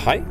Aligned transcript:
Hei, 0.00 0.22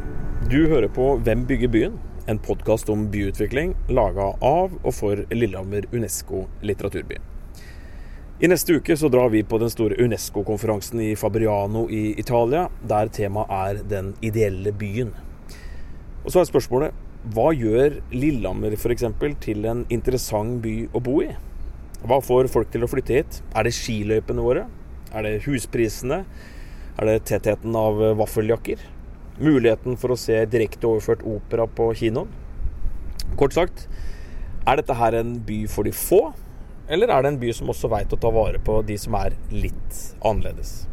du 0.50 0.64
hører 0.66 0.90
på 0.90 1.04
Hvem 1.22 1.44
bygger 1.46 1.70
byen? 1.70 1.98
En 2.26 2.40
podkast 2.42 2.88
om 2.90 3.04
byutvikling 3.14 3.76
laga 3.94 4.32
av 4.42 4.72
og 4.80 4.96
for 4.98 5.22
Lillehammer 5.30 5.86
Unesco 5.94 6.48
litteraturby. 6.66 7.20
I 8.42 8.50
neste 8.50 8.80
uke 8.80 8.98
så 8.98 9.12
drar 9.14 9.30
vi 9.30 9.44
på 9.46 9.60
den 9.62 9.70
store 9.70 10.00
Unesco-konferansen 10.02 11.04
i 11.05 11.12
Fabriano 11.14 11.86
i 11.86 12.16
Italia, 12.18 12.66
der 12.82 13.13
temaet 13.13 13.54
er 13.60 13.86
den 13.94 14.12
ideelle 14.26 14.74
byen. 14.74 15.13
Og 16.26 16.34
så 16.34 16.41
er 16.41 16.49
spørsmålet 16.49 17.30
hva 17.30 17.52
gjør 17.54 18.02
Lillehammer 18.10 18.74
f.eks. 18.74 19.05
til 19.46 19.70
en 19.70 19.86
interessant 19.94 20.63
by 20.66 20.77
å 20.98 21.05
bo 21.12 21.20
i? 21.22 21.36
Hva 22.02 22.24
får 22.26 22.49
folk 22.49 22.74
til 22.74 22.90
å 22.90 22.90
flytte 22.90 23.22
hit? 23.22 23.44
Er 23.54 23.70
det 23.70 23.77
skiløypene 23.77 24.49
våre? 24.49 24.66
Er 25.13 25.30
det 25.30 25.44
husprisene? 25.46 26.24
Er 26.98 27.05
det 27.05 27.22
tettheten 27.30 27.77
av 27.77 28.02
vaffeljakker? 28.18 28.96
Muligheten 29.39 29.95
for 29.99 30.11
å 30.11 30.20
se 30.20 30.35
direkte 30.52 30.88
overført 30.89 31.23
opera 31.23 31.63
på 31.71 31.89
kinoen? 31.95 32.27
Kort 33.39 33.55
sagt, 33.55 33.85
er 34.67 34.79
dette 34.79 34.98
her 34.99 35.15
en 35.15 35.38
by 35.48 35.62
for 35.71 35.88
de 35.88 35.93
få? 35.95 36.34
Eller 36.91 37.12
er 37.13 37.23
det 37.23 37.34
en 37.34 37.39
by 37.39 37.52
som 37.55 37.70
også 37.71 37.91
veit 37.91 38.12
å 38.12 38.20
ta 38.20 38.31
vare 38.34 38.59
på 38.59 38.81
de 38.84 38.98
som 38.99 39.15
er 39.15 39.38
litt 39.53 39.99
annerledes? 40.25 40.89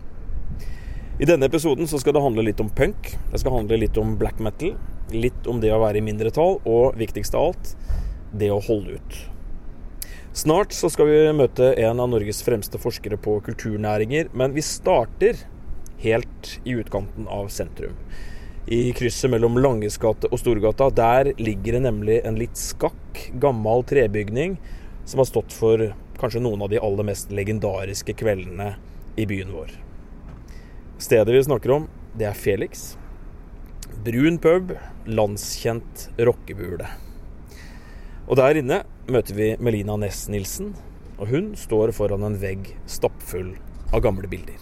I 1.19 1.27
denne 1.27 1.49
episoden 1.49 1.89
så 1.89 1.99
skal 1.99 2.13
det 2.15 2.23
handle 2.23 2.45
litt 2.45 2.61
om 2.61 2.69
punk. 2.69 3.15
Det 3.33 3.41
skal 3.41 3.57
handle 3.57 3.79
litt 3.81 3.97
om 3.99 4.15
black 4.21 4.39
metal. 4.39 4.77
Litt 5.11 5.49
om 5.49 5.63
det 5.63 5.73
å 5.73 5.81
være 5.81 6.03
i 6.03 6.05
mindretall, 6.05 6.59
og 6.69 6.99
viktigst 7.01 7.35
av 7.39 7.49
alt, 7.51 7.73
det 8.37 8.51
å 8.53 8.61
holde 8.63 8.99
ut. 8.99 9.19
Snart 10.37 10.75
så 10.77 10.91
skal 10.93 11.09
vi 11.09 11.21
møte 11.33 11.71
en 11.81 12.03
av 12.03 12.11
Norges 12.13 12.43
fremste 12.45 12.77
forskere 12.79 13.17
på 13.17 13.39
kulturnæringer, 13.47 14.29
men 14.37 14.53
vi 14.53 14.65
starter 14.67 15.39
helt 16.03 16.59
i 16.69 16.75
utkanten 16.77 17.25
av 17.33 17.49
sentrum. 17.55 17.97
I 18.69 18.93
krysset 18.93 19.31
mellom 19.31 19.61
Langesgate 19.63 20.27
og 20.27 20.41
Storgata. 20.43 20.89
Der 20.91 21.29
ligger 21.39 21.77
det 21.77 21.85
nemlig 21.85 22.17
en 22.27 22.35
litt 22.35 22.59
skakk, 22.59 23.21
gammel 23.39 23.85
trebygning 23.87 24.57
som 25.07 25.21
har 25.23 25.29
stått 25.29 25.55
for 25.55 25.85
kanskje 26.19 26.43
noen 26.43 26.65
av 26.67 26.73
de 26.73 26.81
aller 26.83 27.07
mest 27.07 27.31
legendariske 27.31 28.17
kveldene 28.19 28.73
i 29.15 29.27
byen 29.31 29.53
vår. 29.55 29.71
Stedet 30.99 31.31
vi 31.31 31.45
snakker 31.47 31.77
om, 31.77 31.87
det 32.19 32.27
er 32.27 32.35
Felix. 32.35 32.97
Brun 34.03 34.41
pub, 34.43 34.75
landskjent 35.07 36.09
rockebule. 36.19 36.91
Og 38.27 38.35
der 38.41 38.59
inne 38.59 38.81
møter 39.07 39.39
vi 39.39 39.53
Melina 39.63 39.95
Næss 40.03 40.25
Nilsen, 40.33 40.73
og 41.21 41.31
hun 41.31 41.53
står 41.55 41.95
foran 41.95 42.27
en 42.27 42.41
vegg 42.43 42.73
stappfull 42.91 43.55
av 43.95 44.03
gamle 44.03 44.27
bilder. 44.27 44.59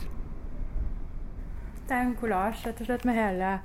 Det 1.89 1.97
er 1.97 2.05
en 2.05 2.15
kollasj 2.21 2.69
rett 2.69 2.85
og 2.85 2.93
slett 2.93 3.09
med 3.09 3.17
hele 3.17 3.57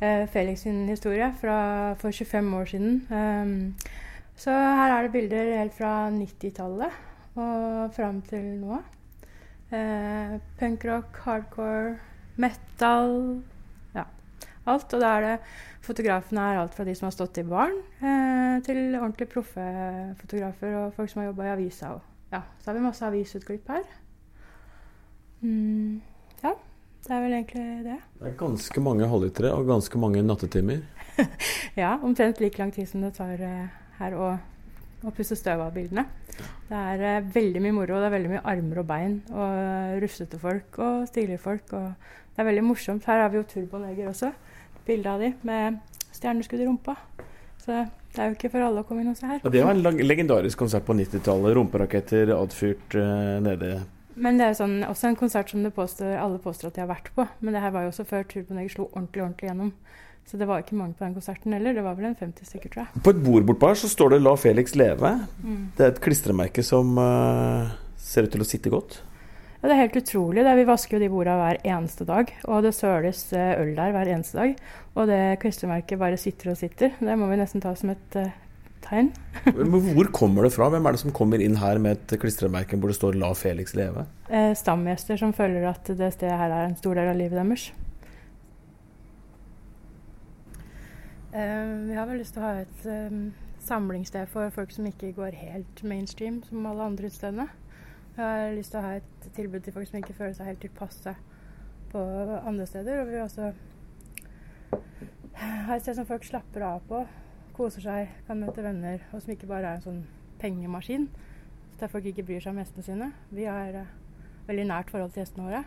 Felix 0.00 0.60
sin 0.66 0.84
historie 0.90 1.30
fra 1.40 1.94
for 2.00 2.12
25 2.12 2.54
år 2.56 2.64
siden. 2.68 2.98
Um, 3.10 3.76
så 4.36 4.52
her 4.52 4.92
er 4.92 5.06
det 5.06 5.12
bilder 5.12 5.52
helt 5.56 5.74
fra 5.74 6.10
90-tallet 6.12 6.92
og 7.36 7.94
fram 7.96 8.20
til 8.28 8.44
nå. 8.60 8.80
Eh, 9.72 10.36
Punkrock, 10.58 11.16
hardcore, 11.24 11.96
metal 12.36 13.42
Ja, 13.94 14.04
alt. 14.66 14.92
Og 14.94 15.00
da 15.00 15.08
er 15.16 15.24
det 15.24 15.38
Fotografene 15.86 16.42
er 16.42 16.60
alt 16.60 16.74
fra 16.74 16.84
de 16.86 16.94
som 16.98 17.06
har 17.06 17.14
stått 17.14 17.38
i 17.38 17.46
baren, 17.46 17.76
eh, 18.02 18.56
til 18.66 18.96
ordentlig 18.98 19.28
proffe 19.30 19.62
fotografer 20.18 20.74
og 20.74 20.94
folk 20.96 21.10
som 21.10 21.20
har 21.22 21.28
jobba 21.28 21.44
i 21.46 21.52
avisa. 21.52 21.92
Og, 21.94 22.00
ja, 22.32 22.40
så 22.58 22.70
har 22.70 22.74
vi 22.74 22.82
masse 22.82 23.06
avisutklipp 23.06 23.68
her. 23.70 23.84
Mm, 25.42 26.02
ja, 26.42 26.54
det 27.06 27.14
er 27.14 27.22
vel 27.22 27.36
egentlig 27.36 27.64
det. 27.86 27.96
Det 28.18 28.28
er 28.28 28.36
ganske 28.40 28.82
mange 28.82 29.08
halvlitere 29.10 29.52
og 29.54 29.68
ganske 29.68 30.00
mange 30.02 30.22
nattetimer. 30.26 30.82
ja, 31.82 31.96
omtrent 32.02 32.40
like 32.42 32.58
lang 32.58 32.72
tid 32.74 32.88
som 32.90 33.04
det 33.04 33.14
tar 33.16 33.40
eh, 33.46 33.74
her 34.00 34.16
å, 34.18 34.32
å 35.06 35.12
pusse 35.14 35.38
støv 35.38 35.62
av 35.68 35.74
bildene. 35.76 36.06
Det 36.66 36.80
er 36.80 37.04
eh, 37.12 37.28
veldig 37.36 37.62
mye 37.62 37.76
moro. 37.78 38.00
Det 38.02 38.10
er 38.10 38.16
veldig 38.16 38.32
mye 38.34 38.44
armer 38.52 38.82
og 38.82 38.88
bein 38.90 39.20
og 39.30 40.00
rufsete 40.02 40.40
folk 40.42 40.80
og 40.82 41.06
stilige 41.12 41.42
folk. 41.42 41.70
Og 41.78 41.92
det 42.34 42.42
er 42.42 42.50
veldig 42.50 42.66
morsomt. 42.66 43.06
Her 43.06 43.22
har 43.22 43.30
vi 43.32 43.40
jo 43.40 43.46
Turboneger 43.54 44.10
også. 44.10 44.32
Bilde 44.86 45.14
av 45.14 45.22
de 45.22 45.32
med 45.46 45.78
stjerneskudd 46.16 46.62
i 46.62 46.68
rumpa. 46.68 46.98
Så 47.62 47.84
det 48.16 48.22
er 48.22 48.30
jo 48.30 48.36
ikke 48.36 48.50
for 48.52 48.64
alle 48.66 48.82
å 48.82 48.86
komme 48.88 49.02
inn 49.04 49.12
og 49.12 49.18
se 49.18 49.28
her. 49.28 49.40
Ja, 49.44 49.52
det 49.52 49.62
var 49.66 49.76
en 49.76 50.02
legendarisk 50.08 50.58
konsert 50.58 50.86
på 50.86 50.94
90-tallet. 50.96 51.54
Rumperaketter 51.58 52.34
adfyrt 52.36 52.98
uh, 52.98 53.38
nede 53.44 53.76
men 54.16 54.40
det 54.40 54.48
er 54.48 54.56
sånn, 54.56 54.78
også 54.88 55.10
en 55.10 55.18
konsert 55.18 55.52
som 55.52 55.64
påstår, 55.76 56.16
alle 56.16 56.40
påstår 56.40 56.70
at 56.70 56.78
de 56.78 56.82
har 56.84 56.90
vært 56.90 57.12
på. 57.16 57.26
Men 57.44 57.56
det 57.56 57.62
her 57.62 57.72
var 57.74 57.84
jo 57.84 57.92
også 57.92 58.06
før 58.08 58.24
Turboneger 58.30 58.72
slo 58.72 58.88
ordentlig 58.88 59.24
ordentlig 59.26 59.50
gjennom. 59.50 59.72
Så 60.26 60.38
det 60.40 60.48
var 60.48 60.62
ikke 60.62 60.74
mange 60.74 60.96
på 60.98 61.04
den 61.04 61.14
konserten 61.14 61.52
heller. 61.54 61.76
Det 61.76 61.84
var 61.86 61.98
vel 61.98 62.08
en 62.08 62.16
50 62.18 62.48
stykker, 62.48 62.72
tror 62.72 62.82
jeg. 62.82 63.02
På 63.04 63.12
et 63.12 63.20
bord 63.22 63.44
bortpå 63.46 63.68
her 63.70 63.78
så 63.78 63.90
står 63.92 64.16
det 64.16 64.22
'La 64.24 64.32
Felix 64.40 64.74
leve'. 64.74 65.12
Mm. 65.44 65.60
Det 65.76 65.84
er 65.84 65.92
et 65.92 66.00
klistremerke 66.02 66.64
som 66.66 66.96
uh, 66.98 67.70
ser 67.96 68.26
ut 68.26 68.32
til 68.34 68.42
å 68.42 68.48
sitte 68.48 68.72
godt. 68.72 68.98
Ja, 69.60 69.68
det 69.68 69.76
er 69.76 69.82
helt 69.84 70.00
utrolig. 70.00 70.42
Det 70.42 70.50
er, 70.50 70.58
vi 70.58 70.66
vasker 70.66 70.96
jo 70.96 71.02
de 71.04 71.12
bordene 71.12 71.36
hver 71.38 71.60
eneste 71.76 72.04
dag. 72.08 72.32
Og 72.48 72.62
det 72.66 72.74
søles 72.74 73.22
eh, 73.32 73.54
øl 73.60 73.72
der 73.76 73.94
hver 73.94 74.10
eneste 74.12 74.38
dag. 74.38 74.56
Og 74.94 75.06
det 75.08 75.38
klistremerket 75.42 75.98
bare 75.98 76.18
sitter 76.20 76.50
og 76.52 76.58
sitter. 76.58 76.92
Det 76.98 77.16
må 77.18 77.30
vi 77.30 77.38
nesten 77.40 77.62
ta 77.62 77.72
som 77.78 77.94
et 77.94 78.18
uh, 78.18 78.34
tegn. 78.86 79.10
Hvor 79.96 80.10
kommer 80.14 80.46
det 80.46 80.52
fra? 80.54 80.68
Hvem 80.72 80.86
er 80.86 80.96
det 80.96 81.02
som 81.02 81.14
kommer 81.14 81.42
inn 81.42 81.58
her 81.60 81.80
med 81.82 81.98
et 81.98 82.20
klistremerke 82.22 82.78
hvor 82.78 82.92
det 82.92 82.98
står 82.98 83.18
'La 83.18 83.32
Felix 83.34 83.74
leve'? 83.74 84.06
Eh, 84.30 84.52
stamgjester 84.54 85.18
som 85.20 85.34
føler 85.36 85.68
at 85.68 85.84
det 85.86 86.12
stedet 86.14 86.38
her 86.38 86.50
er 86.50 86.66
en 86.66 86.76
stor 86.76 86.94
del 86.94 87.08
av 87.08 87.18
livet 87.18 87.38
deres. 87.38 87.72
Eh, 91.36 91.88
vi 91.88 91.94
har 91.94 92.06
vel 92.06 92.18
lyst 92.22 92.32
til 92.32 92.42
å 92.42 92.46
ha 92.46 92.62
et 92.62 92.86
um, 93.12 93.32
samlingssted 93.60 94.28
for 94.32 94.50
folk 94.50 94.70
som 94.72 94.86
ikke 94.86 95.12
går 95.12 95.36
helt 95.36 95.82
mainstream 95.84 96.42
som 96.46 96.66
alle 96.66 96.82
andre 96.82 97.10
utestedene. 97.10 97.48
Vi 98.16 98.22
har 98.22 98.54
lyst 98.56 98.72
til 98.72 98.80
å 98.80 98.86
ha 98.86 98.94
et 98.96 99.30
tilbud 99.36 99.60
til 99.60 99.74
folk 99.74 99.88
som 99.90 99.98
ikke 100.00 100.16
føler 100.16 100.32
seg 100.32 100.48
helt 100.48 100.62
tilpasse 100.64 101.12
på 101.92 102.02
andre 102.46 102.66
steder. 102.66 103.00
Og 103.02 103.10
vi 103.10 103.12
vil 103.12 103.26
også 103.26 103.52
ha 105.36 105.76
et 105.76 105.84
sted 105.84 105.98
som 105.98 106.08
folk 106.08 106.24
slapper 106.24 106.64
av 106.64 106.80
på, 106.88 107.02
koser 107.56 107.84
seg, 107.84 108.12
kan 108.26 108.40
møte 108.40 108.64
venner, 108.64 109.02
og 109.12 109.22
som 109.22 109.32
ikke 109.32 109.48
bare 109.50 109.72
er 109.72 109.80
en 109.80 109.86
sånn 109.86 110.02
pengemaskin. 110.40 111.08
Der 111.80 111.90
folk 111.92 112.06
ikke 112.08 112.24
bryr 112.26 112.44
seg 112.44 112.54
om 112.54 112.60
gjestene 112.60 112.84
sine. 112.84 113.08
Vi 113.34 113.48
har 113.48 113.80
uh, 113.82 113.90
veldig 114.48 114.68
nært 114.68 114.92
forhold 114.92 115.12
til 115.14 115.22
gjestene 115.22 115.48
våre. 115.48 115.64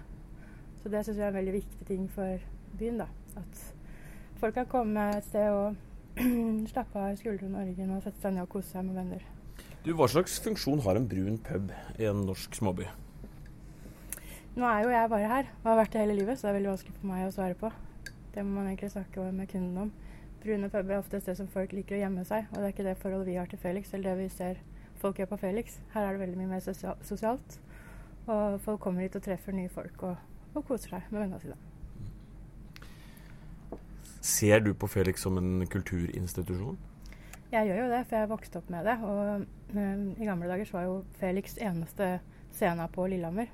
Så 0.79 0.89
det 0.91 1.03
syns 1.05 1.19
jeg 1.19 1.27
er 1.27 1.33
en 1.33 1.39
veldig 1.39 1.57
viktig 1.57 1.87
ting 1.89 2.07
for 2.13 2.45
byen. 2.79 3.01
da, 3.03 3.09
At 3.37 3.65
folk 4.39 4.55
kan 4.55 4.69
komme 4.69 5.09
et 5.17 5.27
sted 5.27 5.49
og 5.51 5.75
slappe 6.71 6.99
av 7.01 7.13
i 7.13 7.19
skuldrene 7.19 7.61
og 7.61 7.69
ryggen 7.69 7.93
og 7.95 8.01
sette 8.05 8.21
seg 8.23 8.35
ned 8.35 8.45
og 8.45 8.53
kose 8.55 8.71
seg 8.71 8.87
med 8.87 8.97
venner. 9.01 9.27
Du, 9.83 9.93
Hva 9.95 10.09
slags 10.11 10.39
funksjon 10.43 10.81
har 10.85 10.99
en 10.99 11.07
brun 11.07 11.37
pub 11.43 11.71
i 11.99 12.07
en 12.09 12.25
norsk 12.27 12.57
småby? 12.57 12.87
Nå 14.59 14.65
er 14.67 14.83
jo 14.83 14.91
jeg 14.91 15.11
bare 15.11 15.29
her 15.31 15.51
og 15.61 15.69
har 15.69 15.81
vært 15.83 15.93
det 15.93 16.01
hele 16.03 16.17
livet, 16.17 16.39
så 16.39 16.47
det 16.47 16.51
er 16.51 16.57
veldig 16.59 16.73
vanskelig 16.73 16.95
for 16.97 17.11
meg 17.11 17.27
å 17.27 17.33
svare 17.35 17.59
på. 17.59 17.69
Det 18.33 18.43
må 18.45 18.57
man 18.57 18.71
egentlig 18.71 18.91
snakke 18.91 19.29
med 19.35 19.51
kunden 19.51 19.83
om. 19.85 19.91
Brune 20.43 20.69
puber 20.71 20.93
er 20.95 21.01
ofte 21.01 21.17
et 21.17 21.23
sted 21.25 21.35
som 21.35 21.47
folk 21.51 21.73
liker 21.75 21.97
å 21.97 21.99
gjemme 21.99 22.23
seg, 22.27 22.45
og 22.51 22.59
det 22.59 22.67
er 22.67 22.73
ikke 22.73 22.85
det 22.87 22.99
forholdet 23.01 23.27
vi 23.27 23.39
har 23.39 23.49
til 23.51 23.59
Felix, 23.59 23.93
eller 23.93 24.13
det 24.13 24.21
vi 24.21 24.29
ser 24.31 24.61
folk 25.01 25.19
gjør 25.19 25.33
på 25.33 25.39
Felix. 25.41 25.79
Her 25.93 26.07
er 26.07 26.15
det 26.15 26.21
veldig 26.21 26.39
mye 26.39 26.51
mer 26.53 26.63
sosialt, 26.63 27.59
og 28.27 28.59
folk 28.63 28.79
kommer 28.83 29.03
hit 29.03 29.17
og 29.19 29.25
treffer 29.25 29.55
nye 29.55 29.71
folk 29.73 30.05
og, 30.07 30.15
og 30.53 30.63
koser 30.67 30.95
seg 30.95 31.11
med 31.11 31.25
vennene 31.25 31.41
sine. 31.43 31.59
Ser 34.21 34.63
du 34.63 34.73
på 34.75 34.87
Felix 34.91 35.23
som 35.23 35.37
en 35.39 35.67
kulturinstitusjon? 35.67 36.79
Jeg 37.51 37.65
gjør 37.65 37.79
jo 37.81 37.91
det, 37.91 38.01
for 38.07 38.19
jeg 38.19 38.29
vokste 38.29 38.59
opp 38.59 38.67
med 38.69 38.85
det. 38.85 38.97
Og 39.03 39.45
um, 39.73 40.03
i 40.21 40.27
gamle 40.27 40.49
dager 40.51 40.67
så 40.69 40.77
var 40.77 40.83
jo 40.85 40.97
Felix 41.19 41.55
eneste 41.57 42.11
scena 42.53 42.85
på 42.91 43.07
Lillehammer. 43.09 43.49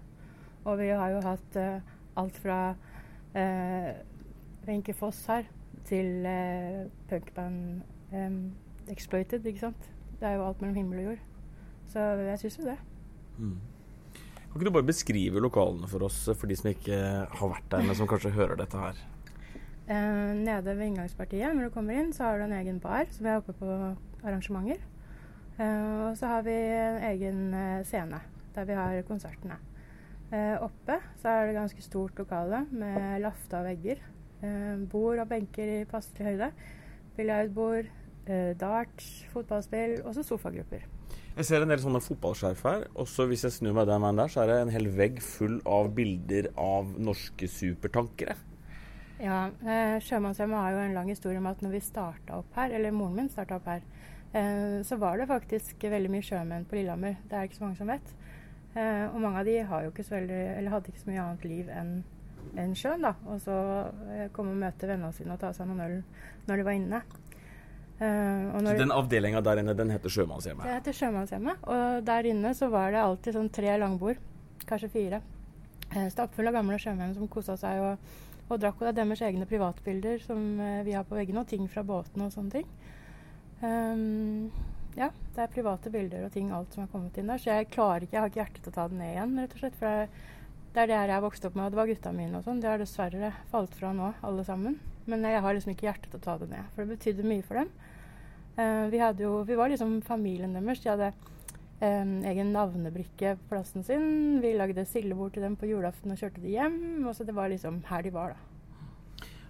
Og 0.65 0.81
vi 0.81 0.89
har 0.89 1.13
jo 1.13 1.21
hatt 1.23 1.59
uh, 1.61 1.93
alt 2.19 2.41
fra 2.41 2.59
Wenche 4.65 4.91
uh, 4.91 4.99
Foss 4.99 5.21
her 5.31 5.47
til 5.87 6.25
uh, 6.25 6.85
punkband 7.09 7.81
um, 8.13 8.41
Exploited, 8.91 9.45
ikke 9.45 9.63
sant. 9.63 9.87
Det 10.19 10.27
er 10.29 10.37
jo 10.37 10.45
alt 10.45 10.61
mellom 10.61 10.77
himmel 10.77 10.99
og 11.01 11.07
jord. 11.09 11.23
Så 11.89 12.03
jeg 12.21 12.41
syns 12.41 12.59
jo 12.59 12.67
det. 12.67 12.77
Mm. 13.37 13.57
Kan 14.55 14.61
ikke 14.61 14.69
du 14.69 14.75
bare 14.77 14.87
beskrive 14.87 15.41
lokalene 15.43 15.89
for 15.89 16.05
oss, 16.07 16.21
for 16.37 16.47
de 16.47 16.55
som 16.55 16.69
ikke 16.71 16.99
har 17.27 17.51
vært 17.51 17.65
der, 17.71 17.85
men 17.85 17.97
som 17.97 18.07
kanskje 18.07 18.33
hører 18.35 18.59
dette 18.61 18.79
her? 18.79 19.01
Uh, 19.85 20.31
nede 20.37 20.77
ved 20.77 20.85
inngangspartiet 20.87 21.53
når 21.53 21.67
du 21.67 21.73
kommer 21.73 21.97
inn, 21.97 22.13
så 22.15 22.29
har 22.29 22.39
du 22.39 22.47
en 22.47 22.57
egen 22.57 22.79
bar 22.81 23.09
som 23.13 23.27
er 23.27 23.41
oppe 23.41 23.53
på 23.57 23.69
arrangementer. 24.23 24.81
Uh, 25.59 26.09
og 26.09 26.17
så 26.19 26.29
har 26.31 26.45
vi 26.47 26.55
en 26.55 27.01
egen 27.11 27.43
scene 27.87 28.21
der 28.55 28.69
vi 28.69 28.77
har 28.79 29.01
konsertene. 29.09 29.59
Uh, 30.31 30.57
oppe 30.65 30.97
så 31.21 31.29
er 31.29 31.49
det 31.49 31.57
ganske 31.59 31.83
stort 31.85 32.17
lokale 32.17 32.63
med 32.71 33.21
lafta 33.25 33.61
vegger. 33.65 34.01
Eh, 34.45 34.73
bord 34.91 35.21
og 35.23 35.29
benker 35.29 35.71
i 35.79 35.85
passelig 35.89 36.27
høyde. 36.29 36.51
Biljardbord, 37.17 37.89
eh, 38.27 38.51
darts, 38.59 39.25
fotballspill 39.33 40.01
og 40.03 40.13
så 40.17 40.23
sofagrupper. 40.23 40.85
Jeg 41.35 41.45
ser 41.45 41.63
en 41.63 41.71
del 41.71 41.81
sånne 41.83 41.99
fotballskjerf 41.99 42.61
her. 42.63 42.83
Også 42.95 43.25
hvis 43.27 43.43
jeg 43.43 43.57
snur 43.57 43.73
meg 43.75 43.87
den 43.89 44.03
veien 44.03 44.19
der, 44.19 44.31
så 44.31 44.43
er 44.43 44.51
det 44.51 44.59
en 44.61 44.73
hel 44.75 44.87
vegg 44.95 45.21
full 45.23 45.57
av 45.67 45.89
bilder 45.95 46.47
av 46.55 46.93
norske 46.95 47.49
supertankere. 47.51 48.37
Ja, 49.19 49.49
eh, 49.63 49.97
Sjømannshjemmet 50.03 50.59
har 50.59 50.71
jo 50.71 50.83
en 50.83 50.95
lang 50.95 51.09
historie 51.11 51.39
om 51.39 51.47
at 51.47 51.61
når 51.63 51.77
vi 51.77 51.83
starta 51.83 52.39
opp 52.39 52.55
her, 52.55 52.71
eller 52.75 52.95
moren 52.95 53.15
min 53.15 53.29
starta 53.31 53.59
opp 53.59 53.67
her, 53.67 53.83
eh, 54.33 54.79
så 54.83 54.99
var 54.99 55.17
det 55.17 55.27
faktisk 55.27 55.83
veldig 55.83 56.11
mye 56.11 56.23
sjømenn 56.23 56.67
på 56.67 56.79
Lillehammer. 56.79 57.17
Det 57.27 57.37
er 57.37 57.47
ikke 57.47 57.59
så 57.59 57.67
mange 57.67 57.79
som 57.79 57.91
vet. 57.91 58.15
Eh, 58.75 59.05
og 59.07 59.21
mange 59.23 59.39
av 59.39 59.45
de 59.45 59.59
har 59.59 59.83
jo 59.83 59.91
ikke 59.91 60.03
så 60.03 60.17
veldig, 60.17 60.41
eller 60.57 60.71
hadde 60.71 60.91
ikke 60.91 61.03
så 61.03 61.11
mye 61.11 61.23
annet 61.23 61.47
liv 61.47 61.71
enn 61.71 61.93
enn 62.59 62.73
sjøen. 62.77 63.05
da. 63.05 63.13
Og 63.29 63.39
så 63.43 63.55
eh, 64.13 64.27
komme 64.35 64.55
og 64.55 64.61
møte 64.61 64.89
vennene 64.89 65.13
sine 65.15 65.35
og 65.35 65.41
ta 65.41 65.51
seg 65.55 65.69
noen 65.69 65.85
øl 65.85 65.95
når 66.47 66.61
de 66.61 66.67
var 66.67 66.77
inne. 66.77 67.01
Uh, 67.95 68.51
så 68.59 68.73
den 68.75 68.91
avdelinga 68.91 69.39
der 69.39 69.61
inne, 69.61 69.71
den 69.71 69.93
heter 69.93 70.11
Sjømannshjemmet? 70.11 70.65
Det 70.67 70.73
heter 70.73 70.97
Sjømannshjemmet. 70.97 71.63
Og 71.71 72.03
der 72.09 72.27
inne 72.27 72.51
så 72.57 72.67
var 72.73 72.91
det 72.91 72.99
alltid 73.01 73.37
sånn 73.37 73.51
tre 73.55 73.77
langbord, 73.79 74.19
kanskje 74.67 74.91
fire. 74.91 75.21
Eh, 75.93 76.09
Stappfull 76.11 76.51
av 76.51 76.57
gamle 76.57 76.79
sjømenn 76.81 77.15
som 77.15 77.29
kosa 77.31 77.55
seg 77.59 77.79
og, 77.85 78.13
og 78.49 78.59
drakk. 78.59 78.81
Og 78.81 78.89
det 78.89 78.91
er 78.91 78.99
deres 78.99 79.23
egne 79.23 79.47
privatbilder 79.47 80.19
som 80.25 80.43
vi 80.83 80.97
har 80.97 81.07
på 81.07 81.15
veggene, 81.15 81.45
og 81.45 81.51
ting 81.53 81.69
fra 81.71 81.85
båtene 81.87 82.27
og 82.27 82.35
sånne 82.35 82.57
ting. 82.59 82.67
Um, 83.63 84.51
ja, 84.95 85.09
det 85.35 85.43
er 85.43 85.51
private 85.51 85.91
bilder 85.91 86.23
og 86.23 86.31
ting, 86.31 86.51
alt 86.55 86.75
som 86.75 86.85
har 86.85 86.91
kommet 86.91 87.17
inn 87.19 87.31
der. 87.31 87.41
Så 87.41 87.51
jeg 87.51 87.67
klarer 87.73 88.05
ikke, 88.05 88.15
jeg 88.15 88.21
har 88.21 88.31
ikke 88.31 88.41
hjerte 88.41 88.61
til 88.63 88.71
å 88.71 88.75
ta 88.77 88.87
det 88.91 88.99
ned 88.99 89.11
igjen, 89.11 89.37
rett 89.41 89.55
og 89.55 89.61
slett. 89.63 89.77
For 89.79 89.91
det, 89.91 90.23
det 90.75 90.83
er 90.83 90.89
det 90.91 90.97
her 90.99 91.11
jeg 91.13 91.23
vokste 91.23 91.47
opp 91.47 91.53
med, 91.55 91.65
og 91.65 91.71
det 91.71 91.79
var 91.79 91.87
gutta 91.87 92.11
mine 92.11 92.35
og 92.35 92.43
sånn. 92.43 92.57
Det 92.59 92.67
har 92.67 92.81
dessverre 92.81 93.29
falt 93.47 93.75
fra 93.79 93.93
nå, 93.95 94.09
alle 94.27 94.43
sammen. 94.43 94.75
Men 95.07 95.23
jeg 95.23 95.39
har 95.45 95.55
liksom 95.55 95.71
ikke 95.71 95.87
hjerte 95.87 96.09
til 96.09 96.19
å 96.19 96.25
ta 96.25 96.35
det 96.41 96.49
ned, 96.51 96.67
for 96.73 96.83
det 96.83 96.97
betydde 96.97 97.27
mye 97.29 97.45
for 97.45 97.61
dem. 97.61 97.69
Uh, 98.57 98.91
vi, 98.91 98.99
jo, 99.21 99.37
vi, 99.47 99.55
var 99.55 99.71
liksom 99.71 100.01
familien 100.03 100.55
deres. 100.57 100.81
De 100.83 100.91
hadde 100.91 101.11
um, 101.79 102.17
egen 102.27 102.51
navnebrikke 102.55 103.37
på 103.39 103.53
plassen 103.53 103.87
sin. 103.87 104.09
Vi 104.43 104.51
lagde 104.59 104.83
sildebord 104.89 105.37
til 105.37 105.47
dem 105.47 105.55
på 105.59 105.69
julaften 105.71 106.11
og 106.11 106.19
kjørte 106.19 106.43
de 106.43 106.57
hjem. 106.57 106.77
Og 107.05 107.15
så 107.15 107.27
det 107.27 107.37
var 107.37 107.53
liksom 107.53 107.79
her 107.87 108.03
de 108.03 108.11
var, 108.15 108.35
da. 108.35 108.51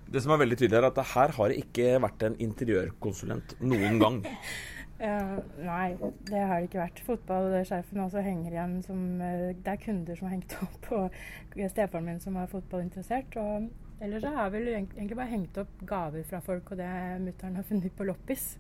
Det 0.06 0.22
som 0.22 0.36
er 0.36 0.44
veldig 0.44 0.60
tydelig, 0.62 0.78
er 0.78 0.90
at 0.92 1.04
her 1.16 1.34
har 1.34 1.50
det 1.50 1.62
ikke 1.64 1.98
vært 2.06 2.28
en 2.28 2.38
interiørkonsulent 2.46 3.58
noen 3.66 3.98
gang. 4.02 4.22
Uh, 4.96 5.42
nei, 5.60 5.90
det 6.30 6.40
har 6.40 6.62
det 6.62 6.70
ikke 6.70 6.80
vært. 6.80 7.02
Fotballsjefen 7.04 8.04
også 8.06 8.24
henger 8.24 8.54
igjen 8.54 8.78
som 8.86 9.02
uh, 9.20 9.50
Det 9.52 9.74
er 9.74 9.82
kunder 9.82 10.16
som 10.16 10.30
har 10.30 10.38
hengt 10.38 10.56
opp, 10.64 10.88
og 10.96 11.66
stefaren 11.74 12.08
min 12.08 12.22
som 12.24 12.38
er 12.40 12.48
fotballinteressert. 12.52 13.36
Og 13.42 14.06
ellers 14.06 14.24
så 14.24 14.32
har 14.38 14.54
vel 14.54 14.70
egentlig 14.72 15.20
bare 15.20 15.34
hengt 15.34 15.60
opp 15.60 15.84
gaver 15.88 16.24
fra 16.30 16.40
folk, 16.46 16.72
og 16.72 16.80
det 16.80 16.90
mutter'n 17.26 17.60
har 17.60 17.68
funnet 17.68 17.98
på 17.98 18.08
loppis. 18.08 18.54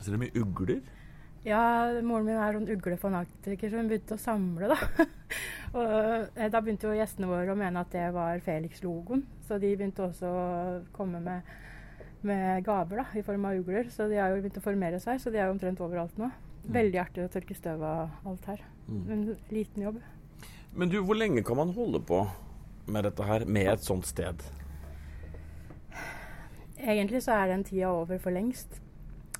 Så 0.00 0.10
det 0.10 0.18
er 0.18 0.24
mye 0.26 0.42
ugler? 0.42 0.82
Ja, 1.44 1.60
moren 2.00 2.24
min 2.24 2.40
er 2.40 2.56
sånn 2.56 2.70
uglefanatiker, 2.72 3.68
så 3.68 3.76
hun 3.76 3.90
begynte 3.90 4.16
å 4.16 4.20
samle, 4.20 4.70
da. 4.72 5.06
og 5.78 5.90
eh, 6.40 6.48
da 6.48 6.62
begynte 6.64 6.88
jo 6.88 6.96
gjestene 6.96 7.28
våre 7.28 7.52
å 7.52 7.58
mene 7.58 7.82
at 7.84 7.92
det 7.92 8.06
var 8.16 8.40
Felix-logoen, 8.46 9.26
så 9.44 9.58
de 9.60 9.74
begynte 9.76 10.06
også 10.06 10.30
å 10.30 10.46
komme 10.96 11.20
med 11.20 11.52
med 12.26 12.64
gaver 12.64 13.02
da, 13.02 13.06
i 13.18 13.22
form 13.22 13.44
av 13.48 13.60
ugler. 13.60 13.88
Så 13.92 14.08
de 14.10 14.18
har 14.20 14.32
jo 14.32 14.40
begynt 14.40 14.58
å 14.60 14.64
formere 14.64 15.00
seg, 15.02 15.20
så 15.22 15.32
de 15.32 15.40
er 15.40 15.48
jo 15.48 15.54
omtrent 15.56 15.82
overalt 15.84 16.16
nå. 16.20 16.30
Mm. 16.64 16.72
Veldig 16.78 17.00
artig 17.02 17.24
å 17.24 17.30
tørke 17.32 17.56
støv 17.56 17.84
av 17.84 18.28
alt 18.28 18.50
her. 18.52 18.64
Mm. 18.88 19.02
En 19.12 19.24
liten 19.52 19.86
jobb. 19.86 20.00
Men 20.74 20.90
du, 20.90 20.98
hvor 21.06 21.18
lenge 21.18 21.44
kan 21.46 21.60
man 21.60 21.74
holde 21.76 22.00
på 22.02 22.24
med 22.86 23.06
dette 23.06 23.26
her, 23.28 23.44
med 23.46 23.70
et 23.72 23.84
sånt 23.84 24.06
sted? 24.08 24.42
Egentlig 26.78 27.22
så 27.24 27.36
er 27.38 27.52
den 27.52 27.64
tida 27.64 27.92
over 27.92 28.18
for 28.18 28.34
lengst. 28.34 28.80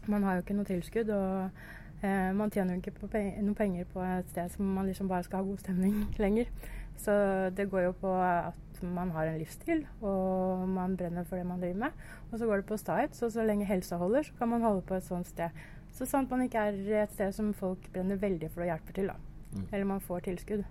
Man 0.07 0.23
har 0.23 0.37
jo 0.37 0.45
ikke 0.45 0.57
noe 0.57 0.69
tilskudd. 0.69 1.11
og 1.11 2.05
eh, 2.05 2.31
man 2.37 2.51
tjener 2.51 2.77
jo 2.77 2.83
ikke 2.85 3.09
pe 3.09 3.25
noe 3.43 3.59
penger 3.59 3.89
på 3.93 4.01
et 4.05 4.31
sted 4.31 4.53
som 4.53 4.71
man 4.77 4.87
liksom 4.87 5.09
bare 5.09 5.25
skal 5.27 5.43
ha 5.43 5.49
god 5.49 5.59
stemning 5.65 6.05
lenger. 6.25 6.53
Så 6.97 7.13
det 7.57 7.71
går 7.71 7.89
jo 7.89 7.93
på 8.01 8.13
at 8.23 8.64
man 8.85 9.11
har 9.15 9.31
en 9.31 9.39
livsstil, 9.41 9.85
og 10.05 10.65
man 10.69 10.97
brenner 10.99 11.27
for 11.29 11.41
det 11.41 11.47
man 11.49 11.63
driver 11.63 11.87
med. 11.87 12.05
Og 12.31 12.39
så 12.39 12.49
går 12.49 12.63
det 12.63 12.69
på 12.69 12.79
stahet, 12.81 13.17
så 13.17 13.31
så 13.31 13.47
lenge 13.47 13.69
helsa 13.69 13.97
holder, 14.01 14.23
så 14.23 14.37
kan 14.39 14.51
man 14.53 14.63
holde 14.63 14.85
på 14.87 14.99
et 14.99 15.07
sånt 15.07 15.29
sted. 15.31 15.51
Så 15.95 16.07
sant 16.11 16.31
man 16.31 16.43
ikke 16.43 16.59
er 16.59 17.03
et 17.05 17.13
sted 17.15 17.33
som 17.33 17.53
folk 17.55 17.85
brenner 17.95 18.19
veldig 18.21 18.51
for 18.51 18.65
å 18.65 18.69
hjelpe 18.69 18.95
til, 18.97 19.13
da. 19.13 19.19
Mm. 19.55 19.67
Eller 19.71 19.85
man 19.89 20.03
får 20.03 20.27
tilskudd. 20.29 20.65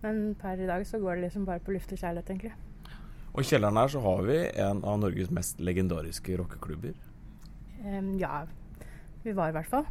Men 0.00 0.34
per 0.40 0.60
i 0.60 0.68
dag 0.68 0.86
så 0.86 1.00
går 1.02 1.18
det 1.18 1.28
liksom 1.28 1.46
bare 1.48 1.62
på 1.64 1.74
luft 1.74 1.92
og 1.92 2.00
kjærlighet, 2.00 2.30
egentlig. 2.30 2.52
Og 3.30 3.42
i 3.42 3.46
kjelleren 3.46 3.78
her 3.78 3.90
så 3.92 4.00
har 4.02 4.22
vi 4.26 4.38
en 4.62 4.84
av 4.86 4.96
Norges 5.02 5.30
mest 5.34 5.60
legendariske 5.62 6.38
rockeklubber. 6.40 6.96
Um, 7.84 8.16
ja, 8.18 8.44
vi 9.24 9.34
var 9.36 9.50
i 9.50 9.54
hvert 9.58 9.70
fall. 9.70 9.86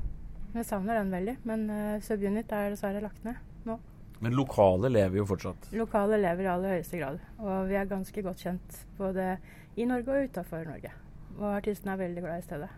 Jeg 0.55 0.65
savner 0.65 0.99
den 0.99 1.13
veldig. 1.13 1.37
Men 1.47 1.69
uh, 1.69 2.01
Subunit 2.03 2.51
er 2.55 2.73
dessverre 2.73 3.03
lagt 3.03 3.23
ned 3.27 3.39
nå. 3.67 3.77
Men 4.19 4.35
lokale 4.35 4.89
lever 4.91 5.21
jo 5.21 5.25
fortsatt? 5.29 5.69
Lokale 5.79 6.19
lever 6.19 6.43
i 6.43 6.51
aller 6.51 6.75
høyeste 6.75 6.99
grad. 6.99 7.21
Og 7.39 7.69
vi 7.69 7.77
er 7.79 7.87
ganske 7.87 8.23
godt 8.25 8.43
kjent 8.43 8.79
både 8.97 9.31
i 9.79 9.87
Norge 9.87 10.11
og 10.11 10.27
utafor 10.27 10.65
Norge. 10.67 10.91
Og 11.37 11.47
artistene 11.53 11.95
er 11.95 12.01
veldig 12.03 12.23
glad 12.25 12.41
i 12.41 12.47
stedet. 12.47 12.69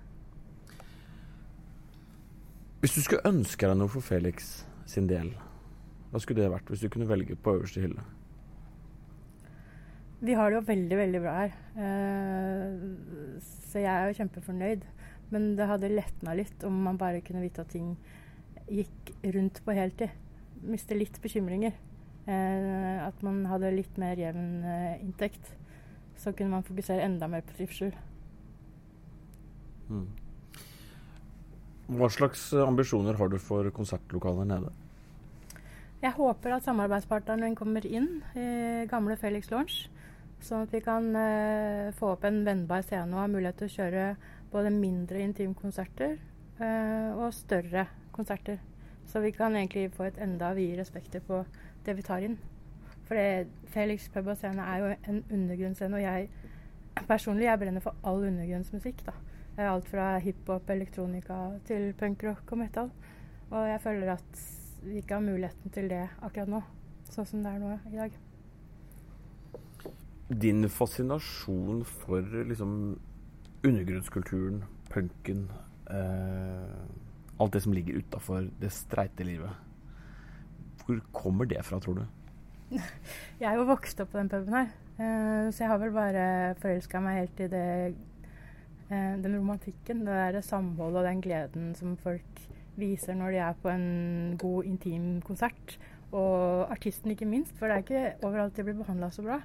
Hvis 2.81 2.93
du 2.97 3.01
skulle 3.01 3.25
ønske 3.29 3.65
deg 3.65 3.77
noe 3.77 3.89
for 3.93 4.05
Felix 4.05 4.53
sin 4.89 5.09
del, 5.09 5.33
hva 6.11 6.21
skulle 6.21 6.43
det 6.43 6.53
vært 6.53 6.69
hvis 6.69 6.85
du 6.85 6.89
kunne 6.93 7.09
velge 7.09 7.37
på 7.37 7.57
øverste 7.57 7.81
hylle? 7.81 8.05
Vi 10.21 10.37
har 10.37 10.51
det 10.51 10.59
jo 10.59 10.65
veldig, 10.67 10.97
veldig 10.97 11.21
bra 11.23 11.37
her. 11.39 11.53
Uh, 11.73 13.37
så 13.41 13.81
jeg 13.81 13.89
er 13.89 14.09
jo 14.09 14.17
kjempefornøyd. 14.21 14.83
Men 15.33 15.53
det 15.57 15.65
hadde 15.65 15.89
letna 15.89 16.35
litt 16.37 16.65
om 16.67 16.75
man 16.85 16.99
bare 17.01 17.23
kunne 17.25 17.41
vite 17.41 17.63
at 17.63 17.71
ting 17.73 17.95
gikk 18.69 19.15
rundt 19.33 19.63
på 19.65 19.73
heltid 19.73 20.11
miste 20.63 20.97
litt 20.97 21.17
bekymringer. 21.23 21.73
Eh, 22.29 22.97
at 23.01 23.23
man 23.25 23.43
hadde 23.49 23.73
litt 23.73 23.97
mer 24.01 24.19
jevn 24.19 24.63
eh, 24.63 25.01
inntekt. 25.01 25.53
Så 26.21 26.35
kunne 26.37 26.53
man 26.53 26.65
fokusere 26.67 27.05
enda 27.05 27.29
mer 27.31 27.45
på 27.45 27.55
trivsel. 27.57 27.93
Mm. 29.89 30.05
Hva 31.91 32.07
slags 32.13 32.51
ambisjoner 32.55 33.17
har 33.19 33.31
du 33.31 33.39
for 33.41 33.67
konsertlokaler 33.75 34.47
nede? 34.47 34.69
Jeg 36.01 36.15
håper 36.17 36.55
at 36.55 36.65
samarbeidspartneren 36.65 37.43
min 37.43 37.57
kommer 37.57 37.85
inn 37.85 38.21
i 38.33 38.85
gamle 38.89 39.17
Felix 39.21 39.51
Lounge. 39.51 39.89
Sånn 40.41 40.65
at 40.65 40.71
vi 40.73 40.81
kan 40.81 41.11
eh, 41.13 41.91
få 41.93 42.15
opp 42.15 42.25
en 42.25 42.41
vennbar 42.47 42.81
scene 42.85 43.13
og 43.13 43.21
ha 43.21 43.27
mulighet 43.29 43.59
til 43.61 43.69
å 43.69 43.75
kjøre 43.75 44.05
både 44.51 44.71
mindre 44.73 45.21
intimkonserter 45.21 46.15
eh, 46.17 47.09
og 47.13 47.29
større 47.37 47.85
konserter. 48.15 48.57
Så 49.11 49.19
vi 49.19 49.31
kan 49.31 49.55
egentlig 49.55 49.89
få 49.91 50.03
et 50.07 50.19
enda 50.23 50.53
videre 50.55 50.85
spekter 50.87 51.19
på 51.19 51.41
det 51.85 51.97
vi 51.97 52.03
tar 52.05 52.23
inn. 52.23 52.37
For 53.09 53.19
Felix 53.73 54.07
pub 54.13 54.29
og 54.31 54.37
scene 54.39 54.63
er 54.63 54.77
jo 54.79 54.91
en 55.11 55.17
undergrunnsscene, 55.27 55.97
og 55.97 56.03
jeg 56.03 56.29
personlig 57.09 57.49
jeg 57.49 57.59
brenner 57.59 57.83
for 57.83 58.07
all 58.07 58.23
undergrunnsmusikk. 58.29 59.03
da. 59.05 59.17
Alt 59.67 59.89
fra 59.91 60.17
hiphop, 60.23 60.69
elektronika 60.69 61.41
til 61.67 61.91
punkrock 61.99 62.51
og 62.51 62.57
metal. 62.57 62.91
Og 63.49 63.67
jeg 63.67 63.81
føler 63.83 64.13
at 64.13 64.45
vi 64.83 64.97
ikke 64.97 65.13
har 65.13 65.27
muligheten 65.27 65.75
til 65.75 65.89
det 65.89 66.05
akkurat 66.21 66.47
nå, 66.49 66.63
sånn 67.11 67.27
som 67.27 67.43
det 67.43 67.51
er 67.51 67.59
nå 67.59 67.75
i 67.91 67.99
dag. 67.99 68.17
Din 70.41 70.69
fascinasjon 70.69 71.83
for 71.83 72.23
liksom 72.47 72.97
undergrunnskulturen, 73.67 74.63
punken 74.89 75.49
eh 75.91 77.10
alt 77.41 77.53
det 77.55 77.63
som 77.65 77.73
ligger 77.73 78.01
utafor 78.01 78.47
det 78.61 78.71
streite 78.73 79.25
livet. 79.25 79.49
Hvor 80.85 81.01
kommer 81.13 81.45
det 81.49 81.63
fra, 81.65 81.79
tror 81.79 82.01
du? 82.01 82.05
Jeg 83.41 83.49
er 83.49 83.57
jo 83.59 83.67
vokst 83.67 83.99
opp 83.99 84.13
på 84.13 84.21
den 84.21 84.29
puben 84.31 84.55
her, 84.55 84.69
uh, 84.99 85.51
så 85.51 85.63
jeg 85.63 85.71
har 85.71 85.79
vel 85.81 85.93
bare 85.95 86.25
forelska 86.61 87.01
meg 87.03 87.23
helt 87.23 87.41
i 87.43 87.49
det, 87.51 87.65
uh, 88.91 89.15
den 89.23 89.35
romantikken. 89.35 90.05
Det 90.07 90.19
der 90.35 90.45
samholdet 90.45 91.01
og 91.01 91.09
den 91.09 91.23
gleden 91.23 91.73
som 91.75 91.97
folk 91.99 92.45
viser 92.79 93.17
når 93.17 93.35
de 93.35 93.41
er 93.43 93.57
på 93.61 93.71
en 93.73 94.37
god, 94.39 94.69
intim 94.69 95.09
konsert. 95.25 95.75
Og 96.11 96.71
artisten 96.71 97.11
ikke 97.11 97.27
minst, 97.27 97.57
for 97.57 97.67
det 97.67 97.75
er 97.75 97.83
ikke 97.85 98.27
overalt 98.27 98.55
de 98.55 98.67
blir 98.67 98.79
behandla 98.79 99.11
så 99.11 99.23
bra. 99.25 99.41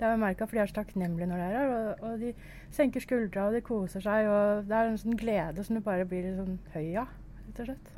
Det 0.00 0.06
har 0.06 0.14
jeg 0.14 0.20
merka, 0.22 0.46
for 0.48 0.56
de 0.56 0.62
er 0.62 0.68
så 0.70 0.78
takknemlige 0.80 1.28
når 1.28 1.36
de 1.36 1.46
er 1.46 1.56
her. 1.58 1.72
Og, 1.76 2.04
og, 2.08 2.20
de 2.20 2.32
senker 2.72 3.04
skuldra, 3.04 3.48
og 3.48 3.56
de 3.56 3.60
koser 3.64 4.04
seg. 4.04 4.28
Og 4.28 4.68
det 4.68 4.76
er 4.76 4.88
en 4.88 5.00
sånn 5.00 5.20
glede 5.20 5.64
som 5.64 5.76
du 5.76 5.84
bare 5.84 6.08
blir 6.08 6.24
litt 6.24 6.40
sånn 6.40 6.56
høy 6.72 7.02
av 7.02 7.19
rett 7.60 7.68
og 7.68 7.74
slett. 7.74 7.96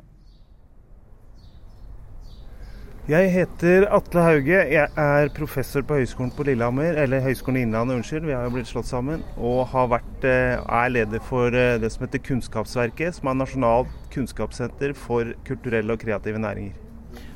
Jeg 3.03 3.33
heter 3.33 3.83
Atle 3.91 4.21
Hauge. 4.23 4.59
Jeg 4.71 4.87
er 4.95 5.29
professor 5.35 5.83
på 5.83 5.97
Høgskolen 5.97 6.29
på 6.31 6.45
Lillehammer, 6.47 6.95
eller 7.01 7.19
Høgskolen 7.19 7.57
i 7.59 7.63
Innlandet, 7.65 7.97
unnskyld. 7.99 8.23
Vi 8.29 8.31
har 8.31 8.45
jo 8.45 8.53
blitt 8.53 8.69
slått 8.69 8.87
sammen. 8.87 9.25
Og 9.35 9.67
vært, 9.91 10.23
eh, 10.23 10.55
er 10.55 10.89
leder 10.89 11.19
for 11.19 11.51
eh, 11.51 11.75
det 11.83 11.91
som 11.91 12.05
heter 12.05 12.23
Kunnskapsverket, 12.23 13.17
som 13.17 13.27
er 13.27 13.35
Nasjonalt 13.41 13.91
kunnskapssenter 14.13 14.95
for 14.95 15.33
kulturelle 15.43 15.91
og 15.91 15.99
kreative 15.99 16.39
næringer. 16.39 16.79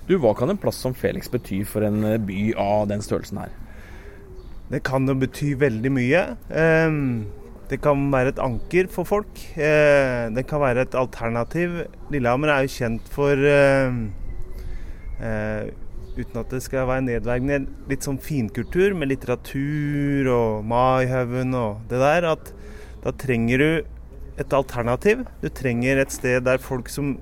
Du, 0.07 0.17
Hva 0.17 0.33
kan 0.39 0.49
en 0.49 0.57
plass 0.57 0.79
som 0.79 0.93
Felix 0.95 1.27
bety 1.27 1.65
for 1.65 1.83
en 1.83 2.01
eh, 2.13 2.17
by 2.17 2.53
av 2.55 2.87
den 2.87 3.03
størrelsen 3.03 3.43
her? 3.43 3.51
Det 4.71 4.85
kan 4.87 5.03
jo 5.05 5.19
bety 5.19 5.51
veldig 5.59 5.91
mye. 5.91 6.23
Um, 6.47 7.27
det 7.67 7.81
kan 7.83 8.05
være 8.13 8.31
et 8.31 8.39
anker 8.39 8.87
for 8.91 9.07
folk. 9.07 9.41
Eh, 9.59 10.27
det 10.31 10.45
kan 10.47 10.61
være 10.63 10.85
et 10.85 10.95
alternativ. 10.95 11.81
Lillehammer 12.13 12.53
er 12.53 12.63
jo 12.63 12.73
kjent 12.77 13.09
for 13.11 13.35
eh, 13.35 13.97
eh, 15.19 15.67
uten 16.17 16.39
at 16.41 16.53
det 16.53 16.61
skal 16.63 16.87
være 16.87 17.05
nedverdigende, 17.09 17.67
litt 17.91 18.07
sånn 18.07 18.21
finkultur 18.23 18.95
med 18.97 19.11
litteratur 19.11 20.29
og 20.31 20.63
Maihaugen 20.67 21.53
og 21.57 21.83
det 21.91 21.99
der, 22.01 22.29
at 22.31 22.53
da 23.03 23.13
trenger 23.13 23.61
du 23.61 23.69
et 24.39 24.55
alternativ. 24.55 25.25
Du 25.43 25.49
trenger 25.51 25.99
et 26.01 26.13
sted 26.13 26.45
der 26.47 26.61
folk 26.63 26.89
som 26.89 27.17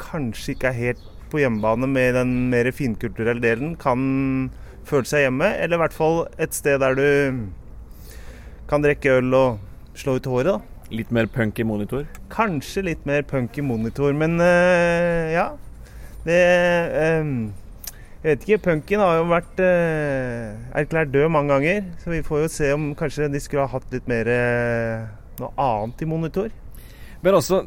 kanskje 0.00 0.54
ikke 0.54 0.72
er 0.72 0.80
helt 0.80 1.04
på 1.30 1.42
hjemmebane 1.42 1.86
med 1.90 2.16
den 2.16 2.32
mer 2.50 2.70
finkulturelle 2.74 3.42
delen, 3.42 3.76
kan 3.76 4.50
føle 4.88 5.08
seg 5.08 5.26
hjemme. 5.26 5.52
Eller 5.60 5.76
i 5.76 5.84
hvert 5.84 5.96
fall 5.96 6.24
et 6.40 6.56
sted 6.56 6.80
der 6.82 6.98
du 6.98 7.06
kan 8.70 8.84
drikke 8.84 9.18
øl 9.20 9.36
og 9.36 9.62
slå 9.98 10.16
ut 10.18 10.26
håret. 10.30 10.52
da. 10.52 10.60
Litt 10.94 11.10
mer 11.14 11.26
punk 11.26 11.58
i 11.58 11.64
monitor? 11.66 12.06
Kanskje 12.32 12.84
litt 12.90 13.04
mer 13.08 13.22
punk 13.26 13.56
i 13.58 13.64
monitor, 13.64 14.12
men 14.12 14.38
uh, 14.40 15.32
ja. 15.32 15.52
Det 16.24 16.40
um, 17.20 17.52
Jeg 18.24 18.30
vet 18.30 18.44
ikke. 18.44 18.62
Punken 18.70 19.02
har 19.04 19.18
jo 19.18 19.24
vært 19.28 19.58
uh, 19.60 20.54
erklært 20.80 21.12
død 21.12 21.28
mange 21.32 21.52
ganger. 21.52 21.88
Så 22.00 22.12
vi 22.12 22.22
får 22.24 22.44
jo 22.44 22.52
se 22.52 22.70
om 22.72 22.92
kanskje 22.96 23.30
de 23.32 23.42
skulle 23.42 23.66
ha 23.66 23.72
hatt 23.74 23.92
litt 23.92 24.08
mer 24.08 24.30
uh, 24.30 25.08
noe 25.40 25.52
annet 25.60 26.04
i 26.04 26.08
monitor. 26.08 26.52
Men 27.24 27.36
altså, 27.36 27.64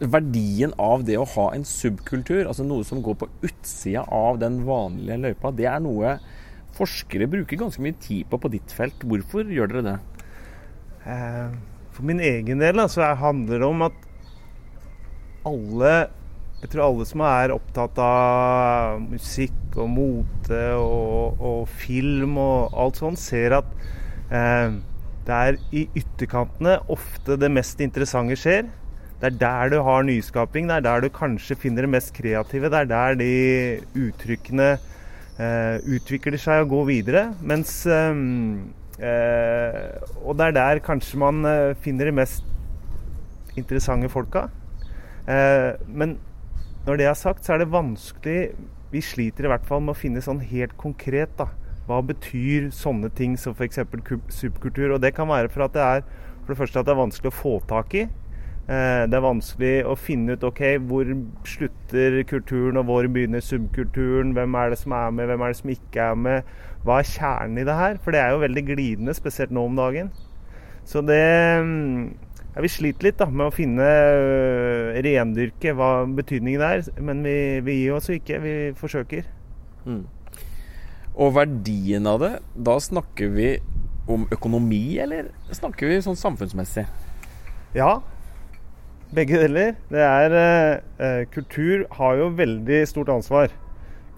verdien 0.00 0.72
av 0.80 1.04
det 1.08 1.18
å 1.20 1.28
ha 1.34 1.50
en 1.56 1.64
subkultur, 1.68 2.46
altså 2.46 2.64
noe 2.64 2.84
som 2.88 3.02
går 3.04 3.18
på 3.20 3.28
utsida 3.48 4.04
av 4.08 4.40
den 4.40 4.62
vanlige 4.68 5.20
løypa, 5.26 5.52
det 5.56 5.68
er 5.68 5.82
noe 5.84 6.16
forskere 6.72 7.28
bruker 7.28 7.60
ganske 7.60 7.82
mye 7.84 7.96
tid 8.00 8.28
på 8.30 8.40
på 8.40 8.50
ditt 8.52 8.72
felt. 8.72 9.04
Hvorfor 9.04 9.48
gjør 9.52 9.72
dere 9.72 9.86
det? 9.90 9.96
Uh, 11.02 11.50
for 11.92 12.08
min 12.08 12.20
egen 12.24 12.62
del 12.62 12.80
så 12.90 13.12
handler 13.20 13.60
det 13.60 13.68
om 13.68 13.84
at 13.88 13.96
alle 15.48 15.94
Jeg 16.62 16.70
tror 16.70 16.84
alle 16.84 17.06
som 17.08 17.24
er 17.26 17.52
opptatt 17.54 17.96
av 17.98 19.00
musikk 19.02 19.74
og 19.82 19.88
mote 19.90 20.60
og, 20.78 21.40
og 21.42 21.64
film 21.66 22.36
og 22.38 22.76
alt 22.78 23.00
sånt, 23.00 23.18
ser 23.18 23.56
at 23.56 23.72
eh, 24.30 24.76
det 25.26 25.38
er 25.48 25.58
i 25.74 25.82
ytterkantene 25.98 26.76
ofte 26.86 27.34
det 27.34 27.50
mest 27.50 27.82
interessante 27.82 28.36
skjer. 28.38 28.68
Det 29.18 29.32
er 29.32 29.40
der 29.40 29.72
du 29.72 29.80
har 29.82 30.06
nyskaping, 30.06 30.70
det 30.70 30.76
er 30.76 30.86
der 30.86 31.02
du 31.02 31.08
kanskje 31.10 31.58
finner 31.64 31.82
det 31.82 31.90
mest 31.96 32.14
kreative. 32.14 32.70
Det 32.70 32.84
er 32.84 32.92
der 32.92 33.18
de 33.18 33.32
uttrykkene 34.04 34.68
eh, 34.76 35.82
utvikler 35.82 36.38
seg 36.38 36.62
og 36.62 36.76
går 36.76 36.88
videre. 36.92 37.24
Mens 37.42 37.80
eh, 37.90 38.14
Eh, 38.14 38.81
og 39.00 40.36
det 40.36 40.48
er 40.48 40.56
der 40.56 40.82
kanskje 40.84 41.20
man 41.20 41.44
eh, 41.48 41.76
finner 41.80 42.10
de 42.10 42.16
mest 42.16 42.44
interessante 43.56 44.10
folka. 44.12 44.48
Eh, 45.28 45.72
men 45.88 46.18
når 46.86 46.98
det 46.98 47.06
er 47.06 47.14
sagt, 47.14 47.44
så 47.44 47.54
er 47.54 47.62
det 47.62 47.72
vanskelig 47.72 48.52
Vi 48.92 49.00
sliter 49.00 49.46
i 49.46 49.48
hvert 49.48 49.64
fall 49.64 49.80
med 49.80 49.94
å 49.94 49.96
finne 49.96 50.20
sånn 50.20 50.42
helt 50.44 50.74
konkret, 50.76 51.30
da. 51.38 51.46
Hva 51.86 52.02
betyr 52.04 52.66
sånne 52.76 53.08
ting 53.16 53.38
som 53.40 53.54
f.eks. 53.56 53.78
subkultur? 54.28 54.92
Og 54.92 55.00
det 55.00 55.14
kan 55.16 55.30
være 55.30 55.48
for 55.48 55.64
at 55.64 55.72
det 55.72 55.80
er 55.80 56.02
for 56.42 56.52
det 56.52 56.58
første 56.58 56.82
at 56.82 56.84
det 56.84 56.92
er 56.92 57.00
vanskelig 57.00 57.30
å 57.32 57.38
få 57.38 57.54
tak 57.70 57.94
i. 57.96 58.02
Eh, 58.72 59.04
det 59.10 59.18
er 59.18 59.24
vanskelig 59.24 59.72
å 59.84 59.96
finne 60.00 60.36
ut 60.36 60.44
ok, 60.48 60.62
hvor 60.88 61.08
slutter 61.44 62.22
kulturen 62.30 62.80
og 62.80 62.88
hvor 62.88 63.08
begynner 63.12 63.44
subkulturen. 63.44 64.32
Hvem 64.36 64.60
er 64.60 64.72
det 64.72 64.80
som 64.80 64.96
er 64.96 65.10
med, 65.12 65.28
hvem 65.28 65.44
er 65.44 65.52
det 65.52 65.60
som 65.60 65.74
ikke 65.76 66.10
er 66.12 66.20
med? 66.26 66.52
hva 66.86 66.98
er 66.98 67.08
kjernen 67.08 67.62
i 67.62 67.66
det 67.66 67.78
her? 67.78 67.98
For 68.02 68.14
det 68.14 68.20
er 68.22 68.34
jo 68.34 68.42
veldig 68.42 68.62
glidende, 68.72 69.14
spesielt 69.14 69.52
nå 69.54 69.66
om 69.68 69.78
dagen. 69.78 70.10
Så 70.88 71.02
det 71.06 71.18
ja, 71.22 72.60
Vi 72.60 72.68
sliter 72.68 73.06
litt 73.06 73.20
da, 73.20 73.28
med 73.30 73.48
å 73.48 73.54
finne 73.54 73.86
uh, 73.86 74.98
rendyrke 75.04 75.74
hva 75.78 75.92
betydningen 76.10 76.64
er. 76.66 76.82
Men 77.00 77.22
vi, 77.24 77.36
vi 77.64 77.78
gir 77.84 77.96
oss 77.96 78.10
ikke. 78.12 78.40
Vi 78.42 78.56
forsøker. 78.78 79.28
Mm. 79.86 80.02
Og 81.12 81.36
verdien 81.36 82.08
av 82.08 82.18
det, 82.22 82.32
da 82.56 82.76
snakker 82.80 83.30
vi 83.32 83.54
om 84.10 84.26
økonomi, 84.34 84.98
eller 85.00 85.30
snakker 85.54 85.88
vi 85.88 86.02
sånn 86.02 86.18
samfunnsmessig? 86.18 86.84
Ja, 87.76 88.00
begge 89.14 89.40
deler. 89.42 89.74
Det 89.92 90.02
er 90.02 90.36
eh, 90.38 91.24
Kultur 91.32 91.86
har 91.98 92.20
jo 92.20 92.30
veldig 92.38 92.80
stort 92.88 93.12
ansvar. 93.12 93.52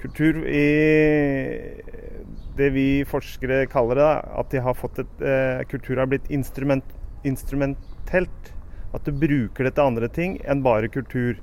Kultur 0.02 0.42
i 0.44 0.66
det 2.58 2.70
vi 2.74 2.88
forskere 3.08 3.64
kaller 3.70 3.98
det, 3.98 4.10
at 4.38 4.52
de 4.52 4.62
har 4.62 4.76
fått 4.78 5.00
et, 5.02 5.14
eh, 5.24 5.64
kultur 5.70 5.98
har 5.98 6.06
blitt 6.06 6.30
instrument, 6.30 6.84
instrumentelt. 7.24 8.52
At 8.94 9.04
du 9.04 9.10
bruker 9.10 9.64
det 9.64 9.74
til 9.74 9.88
andre 9.88 10.08
ting 10.08 10.38
enn 10.46 10.62
bare 10.62 10.88
kultur. 10.88 11.40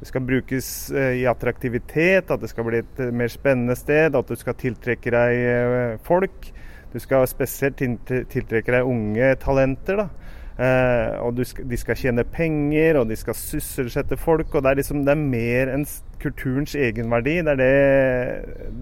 Det 0.00 0.08
skal 0.08 0.24
brukes 0.24 0.90
eh, 0.90 1.20
i 1.20 1.26
attraktivitet, 1.28 2.30
at 2.30 2.40
det 2.40 2.48
skal 2.50 2.64
bli 2.64 2.80
et 2.80 3.02
mer 3.12 3.28
spennende 3.28 3.76
sted, 3.76 4.16
at 4.16 4.28
du 4.28 4.36
skal 4.36 4.56
tiltrekke 4.56 5.12
deg 5.12 5.42
eh, 5.44 5.98
folk. 6.04 6.48
Du 6.94 7.00
skal 7.02 7.26
spesielt 7.28 7.76
tiltrekke 8.06 8.72
deg 8.72 8.88
unge 8.88 9.34
talenter. 9.42 10.04
da. 10.04 10.08
Eh, 10.54 11.16
og 11.18 11.40
skal, 11.42 11.66
de 11.66 11.76
skal 11.78 11.98
tjene 11.98 12.24
penger, 12.30 13.00
og 13.00 13.08
de 13.10 13.16
skal 13.18 13.34
sysselsette 13.34 14.16
folk. 14.16 14.54
og 14.54 14.62
Det 14.62 14.70
er, 14.70 14.80
liksom, 14.80 15.02
det 15.06 15.14
er 15.14 15.22
mer 15.22 15.72
enn 15.74 15.86
kulturens 16.22 16.76
egenverdi. 16.78 17.40
Det, 17.42 17.56
det, 17.58 17.74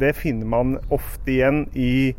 det, 0.00 0.14
finner 0.18 0.46
man 0.46 0.76
ofte 0.92 1.32
igjen 1.32 1.64
i 1.72 2.12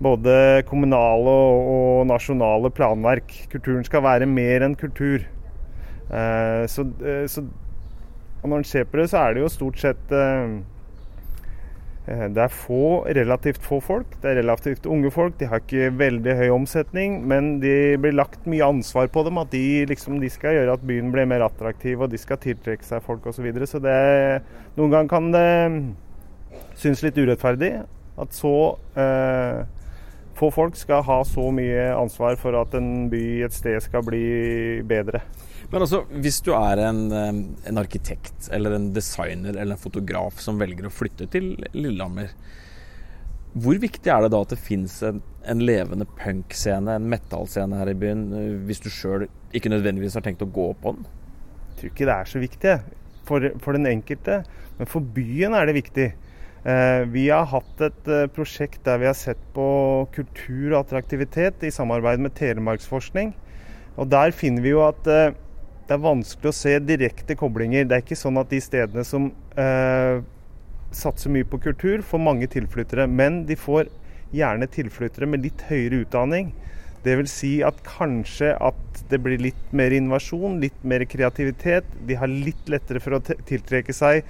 både 0.00 0.62
kommunale 0.68 1.32
og, 1.32 1.68
og 1.74 2.06
nasjonale 2.08 2.72
planverk. 2.72 3.32
Kulturen 3.52 3.84
skal 3.84 4.04
være 4.06 4.28
mer 4.28 4.64
enn 4.64 4.78
kultur. 4.80 5.28
Eh, 6.08 6.64
så, 6.70 6.86
eh, 7.04 7.26
så, 7.28 7.44
og 8.42 8.48
når 8.48 8.62
en 8.62 8.70
ser 8.72 8.88
på 8.88 9.00
det, 9.00 9.10
så 9.12 9.26
er 9.26 9.36
det 9.36 9.44
jo 9.44 9.52
stort 9.52 9.80
sett 9.80 10.16
det 12.06 12.38
er 12.38 12.52
få, 12.54 13.02
relativt 13.18 13.64
få 13.66 13.80
folk. 13.82 14.12
Det 14.22 14.30
er 14.30 14.38
relativt 14.38 14.86
unge 14.86 15.10
folk. 15.10 15.34
De 15.40 15.48
har 15.50 15.62
ikke 15.62 15.90
veldig 15.98 16.36
høy 16.38 16.52
omsetning, 16.54 17.18
men 17.26 17.56
de 17.62 17.96
blir 17.98 18.14
lagt 18.14 18.46
mye 18.46 18.62
ansvar 18.62 19.10
på 19.10 19.24
dem. 19.26 19.40
At 19.42 19.50
de, 19.50 19.82
liksom, 19.90 20.20
de 20.22 20.30
skal 20.30 20.54
gjøre 20.54 20.76
at 20.78 20.86
byen 20.86 21.10
blir 21.14 21.26
mer 21.26 21.42
attraktiv, 21.48 22.00
og 22.00 22.12
de 22.12 22.20
skal 22.22 22.38
tiltrekke 22.42 22.86
seg 22.86 23.02
folk 23.02 23.26
osv. 23.26 23.40
Så, 23.40 23.46
videre. 23.48 23.66
så 23.66 23.82
det, 23.82 23.96
noen 24.78 24.94
ganger 24.94 25.10
kan 25.10 25.32
det 25.34 25.48
synes 26.78 27.02
litt 27.02 27.18
urettferdig 27.18 27.72
at 28.16 28.36
så 28.36 28.54
eh, 28.96 29.64
få 30.36 30.50
folk 30.52 30.76
skal 30.76 31.04
ha 31.06 31.20
så 31.24 31.48
mye 31.54 31.88
ansvar 31.96 32.36
for 32.40 32.56
at 32.60 32.74
en 32.76 33.08
by, 33.12 33.22
et 33.46 33.56
sted, 33.56 33.78
skal 33.84 34.04
bli 34.04 34.26
bedre. 34.86 35.22
Men 35.70 35.82
altså, 35.82 36.02
hvis 36.22 36.38
du 36.46 36.52
er 36.54 36.82
en, 36.86 37.08
en, 37.10 37.80
arkitekt 37.80 38.50
eller 38.54 38.76
en 38.76 38.90
designer 38.94 39.56
eller 39.56 39.74
en 39.74 39.82
fotograf 39.82 40.38
som 40.42 40.60
velger 40.60 40.86
å 40.86 40.92
flytte 40.94 41.26
til 41.32 41.54
Lillehammer, 41.74 42.30
hvor 43.56 43.78
viktig 43.80 44.12
er 44.12 44.22
det 44.22 44.34
da 44.34 44.42
at 44.44 44.52
det 44.52 44.60
fins 44.60 44.98
en, 45.06 45.22
en, 45.48 45.62
levende 45.64 46.04
punkscene, 46.18 46.98
en 46.98 47.08
metallscene 47.08 47.80
her 47.80 47.90
i 47.90 47.96
byen, 47.96 48.28
hvis 48.68 48.82
du 48.84 48.90
sjøl 48.92 49.24
ikke 49.56 49.72
nødvendigvis 49.72 50.18
har 50.18 50.26
tenkt 50.26 50.44
å 50.44 50.50
gå 50.52 50.68
på 50.82 50.92
den? 50.98 51.08
Jeg 51.70 51.80
tror 51.80 51.92
ikke 51.94 52.08
det 52.10 52.16
er 52.16 52.30
så 52.30 52.42
viktig 52.42 52.74
for, 53.26 53.48
for 53.64 53.76
den 53.76 53.88
enkelte, 53.88 54.42
men 54.76 54.90
for 54.90 55.14
byen 55.16 55.56
er 55.56 55.68
det 55.68 55.78
viktig. 55.80 56.10
Eh, 56.66 57.04
vi 57.14 57.28
har 57.30 57.46
hatt 57.46 57.82
et 57.84 58.08
eh, 58.10 58.24
prosjekt 58.34 58.80
der 58.88 58.98
vi 58.98 59.06
har 59.06 59.14
sett 59.14 59.42
på 59.54 59.66
kultur 60.14 60.72
og 60.72 60.80
attraktivitet 60.80 61.62
i 61.62 61.70
samarbeid 61.70 62.24
med 62.24 62.34
Telemarksforskning. 62.34 63.36
Og 63.94 64.08
Der 64.10 64.34
finner 64.34 64.64
vi 64.64 64.72
jo 64.72 64.82
at 64.82 65.06
eh, 65.06 65.36
det 65.86 65.94
er 65.94 66.02
vanskelig 66.02 66.50
å 66.50 66.56
se 66.58 66.72
direkte 66.82 67.36
koblinger. 67.38 67.86
Det 67.86 67.94
er 67.94 68.02
ikke 68.02 68.18
sånn 68.18 68.40
at 68.42 68.50
de 68.50 68.58
stedene 68.64 69.06
som 69.06 69.28
eh, 69.54 70.18
satser 70.90 71.30
mye 71.30 71.46
på 71.46 71.62
kultur, 71.68 72.02
får 72.02 72.24
mange 72.24 72.50
tilflyttere. 72.50 73.06
Men 73.06 73.44
de 73.46 73.54
får 73.54 73.86
gjerne 74.34 74.66
tilflyttere 74.66 75.30
med 75.30 75.46
litt 75.46 75.62
høyere 75.70 76.02
utdanning. 76.02 76.50
Dvs. 77.06 77.30
Si 77.30 77.52
at 77.62 77.78
kanskje 77.86 78.56
at 78.58 79.04
det 79.12 79.22
blir 79.22 79.38
litt 79.38 79.70
mer 79.70 79.94
innovasjon, 79.94 80.58
litt 80.58 80.82
mer 80.82 81.06
kreativitet. 81.06 81.86
De 82.10 82.18
har 82.18 82.26
litt 82.26 82.66
lettere 82.66 82.98
for 83.04 83.14
å 83.14 83.22
tiltrekke 83.22 83.94
seg 83.94 84.26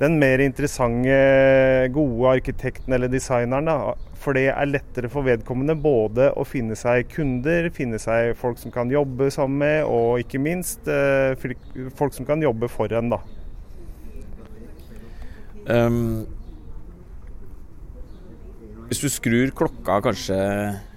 den 0.00 0.18
mer 0.20 0.42
interessante, 0.44 1.88
gode 1.94 2.34
arkitekten 2.36 2.92
eller 2.92 3.08
designeren. 3.08 3.70
Da. 3.70 3.94
For 4.20 4.36
det 4.36 4.50
er 4.52 4.68
lettere 4.68 5.08
for 5.12 5.24
vedkommende 5.26 5.76
både 5.80 6.28
å 6.36 6.44
finne 6.48 6.76
seg 6.76 7.08
kunder, 7.12 7.70
finne 7.74 8.00
seg 8.02 8.34
folk 8.36 8.60
som 8.60 8.74
kan 8.74 8.92
jobbe 8.92 9.30
sammen 9.32 9.62
med, 9.62 9.78
og 9.88 10.20
ikke 10.24 10.42
minst 10.42 10.88
eh, 10.90 11.32
folk 11.96 12.16
som 12.16 12.28
kan 12.28 12.44
jobbe 12.44 12.68
for 12.72 12.92
en. 12.92 13.14
da. 13.14 13.22
Um, 15.66 16.26
hvis 18.86 19.02
du 19.02 19.08
skrur 19.10 19.50
klokka 19.56 19.98
kanskje 20.04 20.36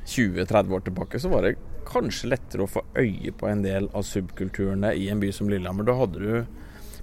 20-30 0.10 0.76
år 0.76 0.84
tilbake, 0.86 1.22
så 1.22 1.32
var 1.32 1.48
det 1.48 1.56
kanskje 1.90 2.30
lettere 2.36 2.66
å 2.66 2.70
få 2.70 2.84
øye 3.00 3.32
på 3.34 3.48
en 3.50 3.64
del 3.66 3.88
av 3.98 4.06
subkulturene 4.06 4.92
i 4.94 5.08
en 5.10 5.22
by 5.22 5.32
som 5.34 5.50
Lillehammer. 5.50 5.88
Da 5.88 5.96
hadde 5.98 6.22
du 6.22 6.60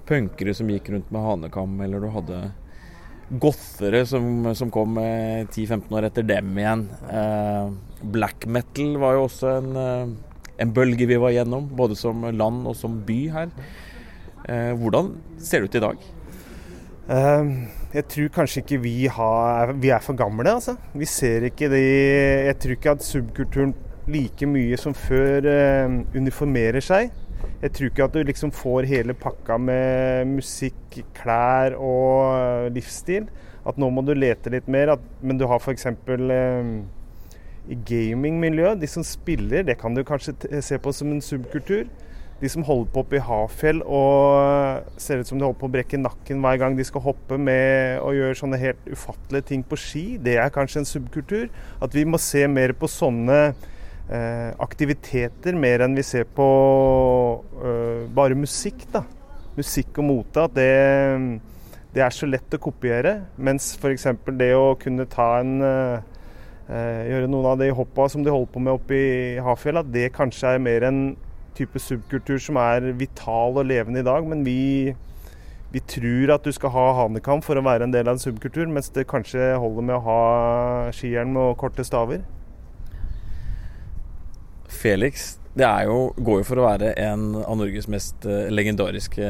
punkere 0.07 0.55
som 0.55 0.69
gikk 0.71 0.91
rundt 0.93 1.11
med 1.13 1.25
hanekam, 1.25 1.75
eller 1.83 2.03
du 2.03 2.09
hadde 2.13 2.41
gothere 3.27 4.05
som, 4.07 4.47
som 4.55 4.71
kom 4.71 4.95
10-15 4.99 5.91
år 5.91 6.07
etter 6.07 6.27
dem 6.27 6.53
igjen. 6.57 6.85
Eh, 7.11 7.71
black 8.01 8.47
metal 8.47 8.95
var 9.01 9.17
jo 9.17 9.25
også 9.27 9.51
en, 9.57 9.71
eh, 9.81 10.13
en, 10.63 10.73
bølge 10.73 11.09
vi 11.09 11.19
var 11.19 11.35
gjennom, 11.35 11.67
både 11.75 11.97
som 11.99 12.23
land 12.31 12.67
og 12.69 12.77
som 12.79 13.01
by 13.07 13.19
her. 13.33 13.51
Eh, 14.47 14.71
hvordan 14.79 15.11
ser 15.43 15.63
det 15.63 15.71
ut 15.71 15.81
i 15.81 15.83
dag? 15.87 16.13
Uh, 17.07 17.67
jeg 17.93 18.03
tror 18.11 18.31
kanskje 18.35 18.61
ikke 18.65 18.81
vi, 18.83 18.95
har, 19.07 19.71
vi 19.79 19.93
er 19.95 20.03
for 20.03 20.17
gamle, 20.19 20.57
altså. 20.57 20.73
Vi 20.91 21.07
ser 21.07 21.45
ikke 21.47 21.69
de 21.71 21.79
Jeg 21.79 22.57
tror 22.59 22.73
ikke 22.75 22.95
at 22.97 23.05
subkulturen 23.07 23.71
like 24.11 24.47
mye 24.47 24.75
som 24.79 24.95
før 24.95 25.47
uh, 25.47 25.95
uniformerer 26.15 26.83
seg. 26.83 27.15
Jeg 27.61 27.73
tror 27.73 27.89
ikke 27.89 28.05
at 28.05 28.15
du 28.15 28.21
liksom 28.27 28.53
får 28.53 28.85
hele 28.89 29.15
pakka 29.17 29.57
med 29.57 30.29
musikk, 30.35 30.99
klær 31.17 31.77
og 31.81 32.69
livsstil. 32.75 33.29
At 33.67 33.79
nå 33.81 33.89
må 33.91 34.03
du 34.05 34.13
lete 34.13 34.53
litt 34.53 34.69
mer. 34.71 34.93
At, 34.93 35.07
men 35.21 35.39
du 35.39 35.47
har 35.49 35.59
f.eks. 35.59 35.87
Eh, 35.89 36.73
i 37.67 37.77
gamingmiljøet, 37.89 38.79
de 38.79 38.87
som 38.87 39.03
spiller, 39.03 39.65
det 39.67 39.79
kan 39.81 39.97
du 39.97 40.05
kanskje 40.07 40.37
se 40.63 40.77
på 40.79 40.93
som 40.95 41.09
en 41.11 41.23
subkultur 41.23 41.89
de 42.41 42.49
som 42.49 42.65
holder 42.65 42.89
på 42.93 43.01
oppe 43.01 43.17
i 43.17 43.23
Hafjell 43.23 43.79
og 43.81 44.91
ser 45.01 45.21
ut 45.21 45.29
som 45.29 45.39
de 45.39 45.45
holder 45.45 45.59
på 45.61 45.69
å 45.69 45.73
brekke 45.73 45.99
nakken 45.99 46.43
hver 46.43 46.59
gang 46.61 46.75
de 46.77 46.85
skal 46.85 47.01
hoppe 47.07 47.39
med 47.41 47.97
og 48.03 48.13
gjøre 48.17 48.37
sånne 48.37 48.59
helt 48.61 48.91
ufattelige 48.91 49.49
ting 49.51 49.63
på 49.65 49.79
ski, 49.81 50.05
det 50.21 50.37
er 50.37 50.53
kanskje 50.53 50.83
en 50.83 50.89
subkultur. 50.89 51.47
At 51.81 51.97
vi 51.97 52.05
må 52.05 52.21
se 52.21 52.45
mer 52.51 52.75
på 52.77 52.89
sånne 52.91 53.39
eh, 53.47 53.65
aktiviteter 54.07 55.55
mer 55.59 55.83
enn 55.83 55.97
vi 55.97 56.03
ser 56.05 56.27
på 56.31 56.47
eh, 57.59 58.07
bare 58.15 58.37
musikk. 58.39 58.85
da. 58.93 59.03
Musikk 59.57 59.97
og 59.99 60.07
mote. 60.07 60.45
At 60.47 60.55
det, 60.55 61.41
det, 61.93 62.03
er 62.03 62.13
så 62.15 62.29
lett 62.29 62.55
å 62.55 62.61
kopiere. 62.61 63.17
Mens 63.37 63.73
f.eks. 63.75 64.07
det 64.39 64.53
å 64.55 64.77
kunne 64.79 65.09
ta 65.11 65.33
en 65.41 65.57
eh, 65.61 66.13
Gjøre 66.67 67.29
noen 67.31 67.45
av 67.47 67.61
de 67.61 67.69
hoppa 67.71 68.09
som 68.11 68.25
de 68.25 68.31
holder 68.33 68.49
på 68.51 68.59
med 68.59 68.73
oppe 68.75 68.95
i 68.99 69.11
Hafjell, 69.39 69.77
at 69.79 69.87
det 69.87 70.09
kanskje 70.11 70.49
er 70.51 70.59
mer 70.59 70.83
en 70.83 70.97
type 71.55 71.79
subkultur 71.79 72.41
som 72.43 72.59
er 72.59 72.89
vital 72.99 73.55
og 73.55 73.69
levende 73.69 74.01
i 74.03 74.07
dag. 74.07 74.27
Men 74.27 74.43
vi, 74.43 74.91
vi 75.71 75.83
tror 75.87 76.33
at 76.35 76.43
du 76.43 76.51
skal 76.51 76.73
ha 76.75 76.89
hanekam 76.99 77.39
for 77.39 77.55
å 77.55 77.63
være 77.63 77.87
en 77.87 77.95
del 77.95 78.11
av 78.11 78.17
en 78.17 78.23
subkultur, 78.25 78.67
mens 78.67 78.91
det 78.91 79.07
kanskje 79.07 79.53
holder 79.55 79.87
med 79.87 79.95
å 79.95 80.03
ha 80.09 80.23
skihjelm 80.91 81.39
og 81.39 81.55
korte 81.63 81.87
staver. 81.87 82.25
Felix, 84.67 85.37
det 85.57 85.67
jo, 85.87 86.11
går 86.17 86.41
jo 86.41 86.45
for 86.45 86.61
å 86.61 86.67
være 86.67 86.91
en 87.01 87.31
av 87.39 87.55
Norges 87.57 87.87
mest 87.89 88.27
eh, 88.29 88.49
legendariske 88.53 89.29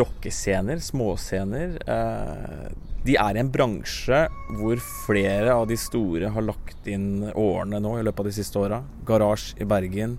rockescener, 0.00 0.80
småscener. 0.80 1.74
Eh, 1.84 2.68
de 3.04 3.16
er 3.20 3.36
i 3.36 3.42
en 3.42 3.50
bransje 3.52 4.22
hvor 4.58 4.80
flere 5.06 5.54
av 5.54 5.66
de 5.70 5.76
store 5.80 6.30
har 6.34 6.46
lagt 6.46 6.88
inn 6.90 7.28
årene 7.34 7.80
nå 7.84 7.98
i 7.98 8.06
løpet 8.06 8.24
av 8.24 8.30
de 8.30 8.36
siste 8.38 8.60
åra. 8.60 8.80
Garasje 9.08 9.60
i 9.62 9.68
Bergen, 9.68 10.16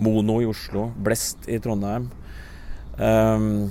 Mono 0.00 0.38
i 0.42 0.48
Oslo, 0.48 0.88
Blest 0.96 1.48
i 1.50 1.60
Trondheim. 1.62 2.08
Um, 2.98 3.68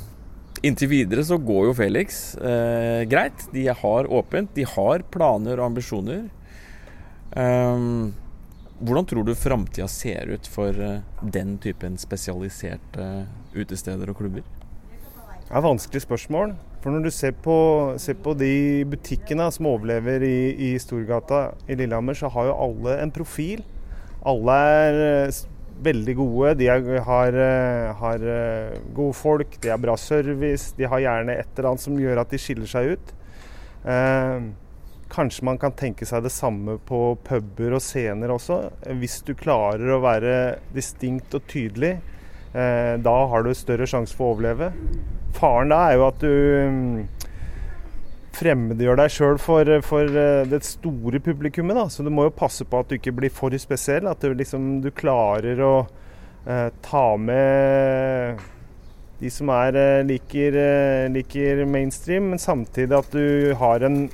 inntil 0.65 0.89
videre 0.91 1.25
så 1.27 1.37
går 1.41 1.67
jo 1.67 1.75
Felix 1.77 2.21
uh, 2.39 3.03
greit. 3.09 3.45
De 3.53 3.67
har 3.67 4.09
åpent, 4.21 4.53
de 4.55 4.65
har 4.69 5.05
planer 5.13 5.59
og 5.59 5.71
ambisjoner. 5.71 6.23
Um, 7.35 8.15
hvordan 8.79 9.07
tror 9.09 9.25
du 9.25 9.33
framtida 9.35 9.87
ser 9.89 10.29
ut 10.33 10.47
for 10.47 10.75
uh, 10.77 11.01
den 11.21 11.57
typen 11.63 11.97
spesialiserte 11.97 13.27
utesteder 13.55 14.11
og 14.11 14.19
klubber? 14.21 14.45
Det 15.47 15.55
er 15.55 15.63
vanskelig 15.63 16.03
spørsmål. 16.03 16.53
For 16.83 16.93
når 16.93 17.07
du 17.07 17.11
ser 17.11 17.33
på, 17.43 17.57
ser 17.99 18.17
på 18.21 18.35
de 18.37 18.85
butikkene 18.91 19.47
som 19.51 19.69
overlever 19.71 20.23
i, 20.27 20.39
i 20.69 20.71
Storgata 20.79 21.49
i 21.67 21.77
Lillehammer, 21.79 22.17
så 22.19 22.29
har 22.31 22.49
jo 22.49 22.57
alle 22.67 22.97
en 23.01 23.13
profil. 23.15 23.63
Alle 24.27 24.57
er 24.77 25.31
veldig 25.83 26.15
gode. 26.17 26.53
De 26.59 26.67
er, 26.71 26.85
har, 27.05 27.33
eh, 27.33 27.93
har, 27.95 28.23
eh, 28.23 28.77
gode 28.93 29.13
folk, 29.13 29.59
de 29.61 29.69
har 29.69 29.77
bra 29.77 29.95
service. 29.97 30.73
De 30.77 30.83
har 30.83 30.99
gjerne 30.99 31.37
et 31.37 31.47
eller 31.57 31.69
annet 31.71 31.81
som 31.81 31.97
gjør 31.97 32.21
at 32.21 32.29
de 32.29 32.37
skiller 32.37 32.67
seg 32.69 32.97
ut. 32.97 33.13
Eh, 33.85 34.39
kanskje 35.17 35.47
man 35.49 35.57
kan 35.61 35.73
tenke 35.77 36.05
seg 36.05 36.23
det 36.25 36.33
samme 36.33 36.77
på 36.87 37.01
puber 37.25 37.77
og 37.77 37.83
scener 37.83 38.31
også. 38.33 38.61
Hvis 39.01 39.19
du 39.25 39.33
klarer 39.37 39.95
å 39.95 40.01
være 40.03 40.37
distinkt 40.75 41.33
og 41.37 41.47
tydelig, 41.49 41.97
eh, 42.53 42.93
da 43.01 43.17
har 43.31 43.43
du 43.43 43.53
større 43.57 43.89
sjanse 43.89 44.15
for 44.17 44.29
å 44.29 44.37
overleve. 44.37 44.71
Faren 45.37 45.73
da 45.73 45.83
er 45.87 45.97
jo 45.97 46.07
at 46.07 46.21
du 46.21 46.33
mm, 46.73 47.27
fremmedgjør 48.37 48.99
deg 48.99 49.13
sjøl 49.13 49.39
for, 49.41 49.71
for, 49.85 50.11
eh, 50.11 50.43
det 50.49 50.61
store 50.65 51.21
publikummet. 51.23 51.77
Da. 51.77 51.87
Så 51.89 52.05
du 52.05 52.11
må 52.13 52.27
jo 52.27 52.35
passe 52.35 52.67
på 52.67 52.81
at 52.81 52.89
du 52.89 52.97
ikke 52.97 53.15
blir 53.17 53.33
for 53.33 53.53
spesiell. 53.61 54.09
At 54.09 54.21
du, 54.23 54.33
liksom, 54.37 54.77
du 54.83 54.91
klarer 54.95 55.61
å 55.63 55.73
eh, 56.45 56.69
ta 56.85 57.07
med 57.17 58.45
de 59.17 59.33
som 59.33 59.49
er, 59.49 59.77
eh, 59.81 60.05
liker, 60.05 60.59
liker, 61.13 61.65
mainstream, 61.65 62.31
men 62.33 62.41
samtidig 62.41 62.99
at 62.99 63.13
du 63.15 63.55
har 63.57 63.85
en 63.87 64.05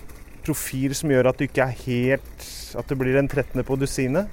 profil 0.46 0.96
som 0.98 1.12
gjør 1.12 1.32
at 1.32 1.40
du 1.40 1.48
ikke 1.48 1.66
er 1.66 1.84
helt 1.86 2.48
At 2.80 2.90
du 2.90 2.98
blir 2.98 3.18
en 3.20 3.30
13. 3.30 3.62
på 3.66 3.78
dusinet. 3.80 4.32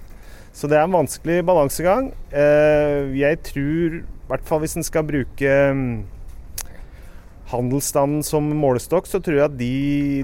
Så 0.53 0.67
det 0.67 0.79
er 0.79 0.87
en 0.87 0.97
vanskelig 0.97 1.45
balansegang. 1.47 2.11
Eh, 2.33 3.13
jeg 3.21 3.39
tror, 3.47 4.01
i 4.01 4.31
hvert 4.31 4.49
fall 4.49 4.63
hvis 4.65 4.79
en 4.81 4.87
skal 4.87 5.05
bruke 5.07 5.53
mm, 5.77 5.93
handelsstanden 7.53 8.25
som 8.27 8.49
målestokk, 8.59 9.07
så 9.07 9.21
tror 9.23 9.37
jeg 9.37 9.47
at 9.47 9.57
de, 9.59 9.71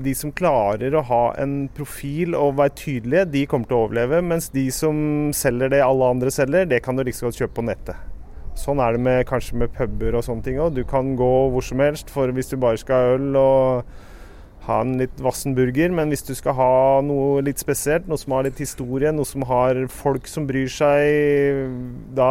de, 0.02 0.14
som 0.18 0.34
klarer 0.34 0.94
å 0.94 1.04
ha 1.06 1.22
en 1.42 1.68
profil 1.76 2.34
og 2.38 2.56
være 2.60 2.74
tydelige, 2.78 3.28
de 3.34 3.44
kommer 3.50 3.70
til 3.70 3.78
å 3.78 3.84
overleve. 3.86 4.22
Mens 4.24 4.50
de 4.54 4.66
som 4.74 4.96
selger 5.36 5.72
det 5.76 5.84
alle 5.84 6.10
andre 6.16 6.32
selger, 6.34 6.68
det 6.70 6.82
kan 6.84 6.98
du 6.98 7.04
like 7.06 7.22
godt 7.22 7.40
kjøpe 7.42 7.58
på 7.60 7.66
nettet. 7.70 8.12
Sånn 8.56 8.80
er 8.80 8.96
det 8.96 9.02
med, 9.04 9.22
kanskje 9.28 9.58
med 9.60 9.74
puber 9.76 10.16
og 10.16 10.24
sånne 10.24 10.46
ting 10.46 10.60
òg. 10.62 10.74
Du 10.78 10.82
kan 10.88 11.12
gå 11.18 11.32
hvor 11.52 11.64
som 11.64 11.82
helst 11.84 12.10
for 12.12 12.32
hvis 12.32 12.48
du 12.50 12.56
bare 12.60 12.80
skal 12.80 13.02
ha 13.02 13.16
øl 13.18 13.36
og 13.36 13.96
ha 14.66 14.80
en 14.82 14.96
litt 15.00 15.20
vassen 15.22 15.54
burger. 15.56 15.92
Men 15.94 16.12
hvis 16.12 16.24
du 16.26 16.34
skal 16.36 16.56
ha 16.58 17.00
noe 17.06 17.42
litt 17.46 17.62
spesielt, 17.62 18.08
noe 18.10 18.20
som 18.20 18.36
har 18.36 18.46
litt 18.48 18.62
historie, 18.62 19.12
noe 19.14 19.28
som 19.28 19.46
har 19.48 19.84
folk 19.92 20.28
som 20.30 20.48
bryr 20.48 20.70
seg, 20.72 21.76
da, 22.16 22.30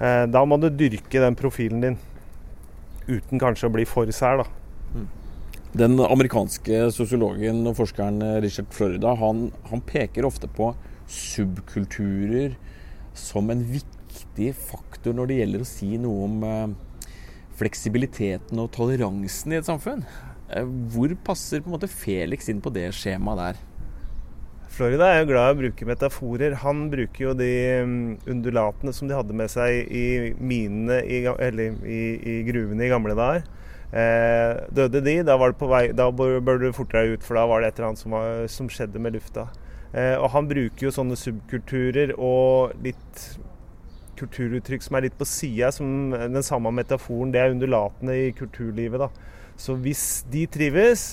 eh, 0.00 0.24
da 0.30 0.44
må 0.46 0.60
du 0.62 0.70
dyrke 0.70 1.22
den 1.22 1.38
profilen 1.38 1.82
din 1.84 1.98
uten 3.06 3.38
kanskje 3.38 3.68
å 3.68 3.74
bli 3.74 3.86
for 3.86 4.10
sær. 4.14 4.42
da. 4.42 5.06
Den 5.76 5.98
amerikanske 6.00 6.86
sosiologen 6.94 7.66
og 7.68 7.76
forskeren 7.76 8.40
Richard 8.40 8.70
Florida 8.72 9.12
han, 9.20 9.50
han, 9.68 9.82
peker 9.84 10.24
ofte 10.24 10.48
på 10.48 10.70
subkulturer 11.06 12.56
som 13.14 13.50
en 13.52 13.60
viktig 13.60 14.54
faktor 14.56 15.12
når 15.16 15.28
det 15.28 15.36
gjelder 15.40 15.62
å 15.62 15.68
si 15.68 15.90
noe 16.00 16.24
om 16.24 16.46
eh, 16.48 17.12
fleksibiliteten 17.60 18.62
og 18.62 18.72
toleransen 18.74 19.52
i 19.52 19.60
et 19.60 19.68
samfunn. 19.68 20.06
Eh, 20.50 20.68
hvor 20.92 21.14
passer 21.26 21.62
på 21.62 21.70
en 21.70 21.76
måte 21.76 21.90
Felix 21.90 22.50
inn 22.52 22.62
på 22.62 22.72
det 22.74 22.88
skjemaet 22.94 23.42
der? 23.42 23.64
Florida 24.76 25.08
er 25.08 25.22
jo 25.22 25.30
glad 25.30 25.48
i 25.48 25.54
å 25.54 25.58
bruke 25.62 25.88
metaforer. 25.88 26.58
Han 26.60 26.88
bruker 26.92 27.30
jo 27.30 27.34
de 27.38 27.52
mm, 27.88 28.00
undulatene 28.28 28.92
som 28.92 29.08
de 29.08 29.16
hadde 29.16 29.36
med 29.36 29.48
seg 29.48 29.88
i 29.88 30.34
minene, 30.36 31.00
i, 31.00 31.22
eller 31.24 31.78
i, 31.88 32.00
i 32.20 32.34
gruvene 32.44 32.84
i 32.84 32.90
gamle 32.92 33.16
dager. 33.16 33.46
Eh, 33.96 34.66
døde 34.76 35.00
de, 35.00 35.20
da, 35.24 35.38
var 35.40 35.54
det 35.54 35.60
på 35.62 35.70
vei, 35.70 35.86
da 35.96 36.10
bør 36.12 36.60
du 36.60 36.68
forte 36.76 36.98
deg 36.98 37.16
ut, 37.16 37.24
for 37.24 37.38
da 37.38 37.46
var 37.48 37.62
det 37.62 37.70
et 37.70 37.80
eller 37.80 37.92
annet 37.92 38.02
som, 38.02 38.16
var, 38.18 38.44
som 38.52 38.68
skjedde 38.68 39.00
med 39.00 39.16
lufta. 39.16 39.46
Eh, 39.96 40.16
og 40.18 40.28
han 40.34 40.50
bruker 40.50 40.88
jo 40.88 40.92
sånne 40.92 41.16
subkulturer 41.16 42.12
og 42.18 42.76
litt 42.84 43.22
kulturuttrykk 44.20 44.84
som 44.84 44.98
er 44.98 45.06
litt 45.06 45.16
på 45.16 45.28
sida, 45.28 45.70
som 45.72 46.12
den 46.12 46.44
samme 46.44 46.72
metaforen. 46.74 47.32
Det 47.32 47.40
er 47.40 47.56
undulatene 47.56 48.18
i 48.26 48.28
kulturlivet, 48.36 49.06
da. 49.06 49.35
Så 49.56 49.76
hvis 49.80 50.24
de 50.32 50.44
trives, 50.52 51.06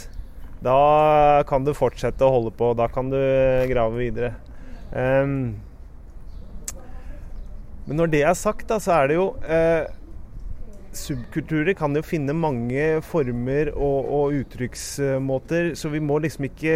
da 0.64 1.44
kan 1.48 1.66
du 1.66 1.74
fortsette 1.76 2.24
å 2.26 2.34
holde 2.38 2.54
på. 2.56 2.72
Da 2.78 2.90
kan 2.92 3.12
du 3.12 3.20
grave 3.72 4.00
videre. 4.00 4.34
Um, 4.94 5.56
men 7.88 8.00
når 8.00 8.14
det 8.14 8.24
er 8.24 8.38
sagt, 8.38 8.68
da, 8.70 8.80
så 8.80 8.96
er 8.96 9.12
det 9.12 9.18
jo 9.18 9.26
eh, 9.44 9.90
Subkulturer 10.94 11.74
kan 11.76 11.96
jo 11.98 12.04
finne 12.06 12.36
mange 12.38 13.02
former 13.04 13.72
og, 13.74 14.12
og, 14.14 14.36
uttrykksmåter, 14.44 15.72
så 15.76 15.90
vi 15.90 16.00
må 16.04 16.20
liksom 16.22 16.46
ikke 16.48 16.76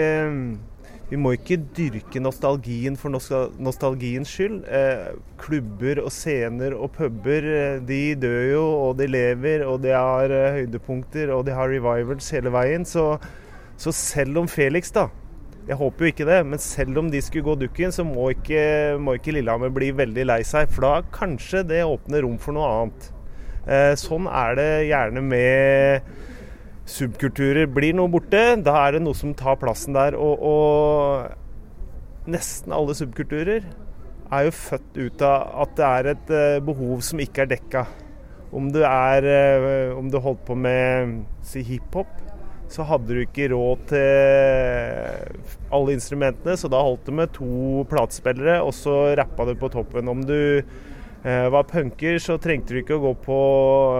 vi 1.08 1.15
må 1.15 1.32
ikke 1.38 1.56
dyrke 1.76 2.20
nostalgien 2.20 2.98
for 3.00 3.13
nostalgiens 3.15 4.32
skyld. 4.34 4.58
Eh, 4.67 5.13
klubber 5.39 6.02
og 6.04 6.12
scener 6.12 6.76
og 6.76 6.91
puber 6.98 7.48
eh, 7.48 7.78
de 7.88 8.02
dør 8.20 8.41
jo, 8.52 8.63
og 8.89 8.98
de 9.00 9.08
lever, 9.08 9.63
og 9.63 9.80
de 9.86 9.93
har 9.96 10.34
eh, 10.36 10.58
høydepunkter, 10.60 11.32
og 11.32 11.46
de 11.48 11.56
har 11.56 11.72
revivals 11.72 12.28
hele 12.36 12.52
veien. 12.52 12.88
Så 12.88 13.13
så 13.78 13.91
selv 13.93 14.39
om 14.41 14.48
Felix, 14.50 14.89
da 14.89 15.06
Jeg 15.67 15.76
håper 15.78 16.06
jo 16.06 16.10
ikke 16.12 16.26
det, 16.26 16.38
men 16.48 16.60
selv 16.63 16.98
om 16.98 17.12
de 17.12 17.20
skulle 17.22 17.46
gå 17.46 17.56
dukken, 17.60 17.91
så 17.91 18.04
må 18.08 18.30
ikke, 18.32 18.96
må 19.04 19.17
ikke 19.17 19.34
Lillehammer 19.36 19.70
bli 19.70 19.91
veldig 19.91 20.24
lei 20.26 20.39
seg. 20.48 20.72
For 20.72 20.86
da 20.86 21.02
kanskje 21.12 21.65
det 21.67 21.82
åpner 21.84 22.24
rom 22.24 22.38
for 22.39 22.56
noe 22.56 22.70
annet. 22.72 23.10
Sånn 24.00 24.30
er 24.32 24.56
det 24.56 24.70
gjerne 24.88 25.26
med 25.28 26.08
subkulturer. 26.88 27.67
Blir 27.69 27.95
noe 27.97 28.12
borte, 28.12 28.43
da 28.63 28.76
er 28.86 28.97
det 28.97 29.04
noe 29.06 29.17
som 29.17 29.36
tar 29.38 29.60
plassen 29.62 29.97
der. 29.97 30.17
Og, 30.19 30.41
og 30.41 32.32
nesten 32.32 32.76
alle 32.76 32.95
subkulturer 32.97 33.67
er 34.28 34.47
jo 34.47 34.56
født 34.56 35.00
ut 35.00 35.23
av 35.23 35.63
at 35.63 35.76
det 35.78 35.88
er 35.88 36.12
et 36.13 36.32
uh, 36.34 36.65
behov 36.67 37.04
som 37.06 37.21
ikke 37.23 37.45
er 37.45 37.52
dekka. 37.56 37.86
Om 38.56 38.71
du, 38.71 38.82
er, 38.88 39.28
uh, 39.28 39.97
om 40.00 40.10
du 40.12 40.19
holdt 40.23 40.43
på 40.47 40.56
med 40.60 41.21
si 41.47 41.63
hiphop, 41.67 42.12
så 42.71 42.84
hadde 42.84 43.15
du 43.15 43.21
ikke 43.21 43.47
råd 43.54 43.84
til 43.93 45.54
alle 45.71 45.95
instrumentene, 45.95 46.58
så 46.60 46.67
da 46.71 46.82
holdt 46.84 47.06
det 47.08 47.15
med 47.15 47.32
to 47.36 47.86
platespillere, 47.91 48.60
og 48.60 48.73
så 48.76 49.15
rappa 49.15 49.45
du 49.47 49.54
på 49.60 49.69
toppen. 49.71 50.12
Om 50.12 50.26
du 50.28 50.36
eh, 50.60 50.67
var 51.51 51.65
punker, 51.67 52.19
så 52.23 52.37
trengte 52.39 52.75
du 52.75 52.81
ikke 52.81 52.95
å 52.95 53.03
gå 53.03 53.13
på 53.25 53.39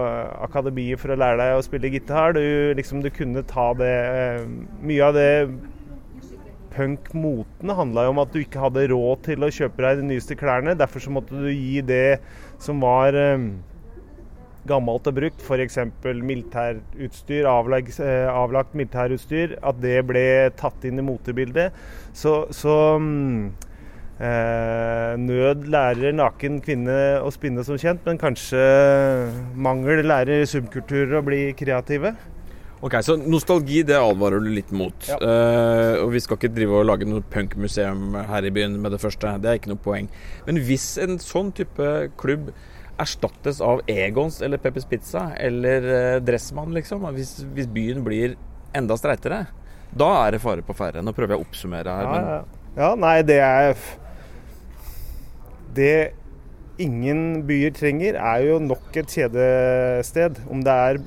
eh, 0.00 0.30
akademiet 0.46 1.00
for 1.02 1.12
å 1.12 1.18
lære 1.18 1.40
deg 1.40 1.56
å 1.58 1.64
spille 1.66 1.90
gitar. 1.92 2.36
Du, 2.36 2.72
liksom, 2.78 3.02
du 3.04 3.10
kunne 3.12 3.44
ta 3.48 3.72
det 3.76 3.90
eh, 3.90 4.46
Mye 4.80 5.10
av 5.10 5.18
det 5.18 5.32
punk-moten 6.78 7.72
handla 7.74 8.04
jo 8.06 8.12
om 8.12 8.20
at 8.22 8.30
du 8.32 8.38
ikke 8.40 8.62
hadde 8.62 8.86
råd 8.92 9.24
til 9.26 9.44
å 9.44 9.50
kjøpe 9.52 9.82
deg 9.84 10.00
de 10.00 10.10
nyeste 10.12 10.36
klærne. 10.38 10.76
Derfor 10.78 11.02
så 11.04 11.12
måtte 11.12 11.36
du 11.36 11.50
gi 11.50 11.82
det 11.84 12.20
som 12.62 12.80
var 12.84 13.18
eh, 13.18 13.48
gammelt 14.68 15.08
og 15.08 15.16
brukt, 15.16 15.44
f.eks. 15.44 15.78
militærutstyr, 16.04 17.48
avlagt, 17.50 17.98
eh, 18.04 18.28
avlagt 18.30 18.76
militærutstyr, 18.78 19.58
at 19.60 19.80
det 19.82 20.00
ble 20.08 20.26
tatt 20.60 20.84
inn 20.88 21.00
i 21.00 21.06
motebildet. 21.06 21.76
Så, 22.16 22.40
så 22.54 22.76
eh, 24.18 25.12
nød 25.18 25.68
lærer 25.72 26.16
naken 26.16 26.58
kvinne 26.64 26.98
å 27.22 27.30
spinne, 27.34 27.64
som 27.66 27.78
kjent, 27.80 28.04
men 28.06 28.20
kanskje 28.20 28.62
mangel 29.54 30.04
lærer 30.06 30.46
subkulturer 30.48 31.20
å 31.20 31.24
bli 31.26 31.44
kreative. 31.58 32.14
Ok, 32.78 32.94
Så 33.02 33.16
nostalgi 33.18 33.82
det 33.82 33.96
advarer 33.98 34.38
du 34.38 34.52
litt 34.54 34.70
mot. 34.70 34.94
Ja. 35.08 35.18
Eh, 35.18 35.98
og 36.04 36.12
Vi 36.14 36.22
skal 36.22 36.38
ikke 36.38 36.54
drive 36.54 36.78
og 36.78 36.86
lage 36.86 37.08
noe 37.10 37.24
punkmuseum 37.26 38.14
her 38.28 38.46
i 38.46 38.52
byen 38.54 38.78
med 38.78 38.94
det 38.94 39.02
første. 39.02 39.34
Det 39.42 39.50
er 39.50 39.58
ikke 39.58 39.72
noe 39.72 39.82
poeng. 39.82 40.10
Men 40.46 40.60
hvis 40.62 40.92
en 41.02 41.18
sånn 41.18 41.50
type 41.58 41.88
klubb 42.20 42.52
erstattes 42.98 43.60
av 43.62 43.82
Egons 43.90 44.40
eller 44.42 44.58
Peppers 44.62 44.86
Pizza 44.88 45.28
eller 45.38 45.88
eh, 45.94 46.18
Dressmann, 46.24 46.74
liksom. 46.74 47.06
Hvis, 47.14 47.38
hvis, 47.54 47.70
byen 47.70 48.02
blir 48.06 48.36
enda 48.76 48.98
streitere, 48.98 49.44
da 49.90 50.10
er 50.24 50.36
det 50.36 50.42
fare 50.42 50.64
på 50.66 50.76
ferde. 50.76 51.02
Nå 51.02 51.14
prøver 51.16 51.36
jeg 51.36 51.42
å 51.42 51.48
oppsummere 51.48 51.98
her. 51.98 52.08
Ja, 52.08 52.36
ja. 52.36 52.68
ja, 52.78 52.92
nei, 52.98 53.16
det 53.26 53.38
er 53.42 53.74
Det 55.78 55.98
ingen 56.82 57.44
byer 57.46 57.74
trenger, 57.74 58.18
er 58.18 58.44
jo 58.46 58.58
nok 58.62 58.96
et 58.98 59.14
kjedested. 59.14 60.42
Om 60.50 60.64
det 60.66 60.74
er 60.74 61.00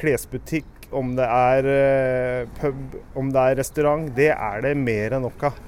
klesbutikk, 0.00 0.68
om 0.96 1.14
det 1.18 1.26
er 1.26 1.66
uh, 1.70 2.52
pub, 2.58 3.00
om 3.18 3.32
det 3.32 3.42
er 3.42 3.58
restaurant. 3.60 4.08
Det 4.16 4.30
er 4.34 4.64
det 4.64 4.76
mer 4.80 5.16
enn 5.16 5.28
nok 5.28 5.50
av. 5.50 5.66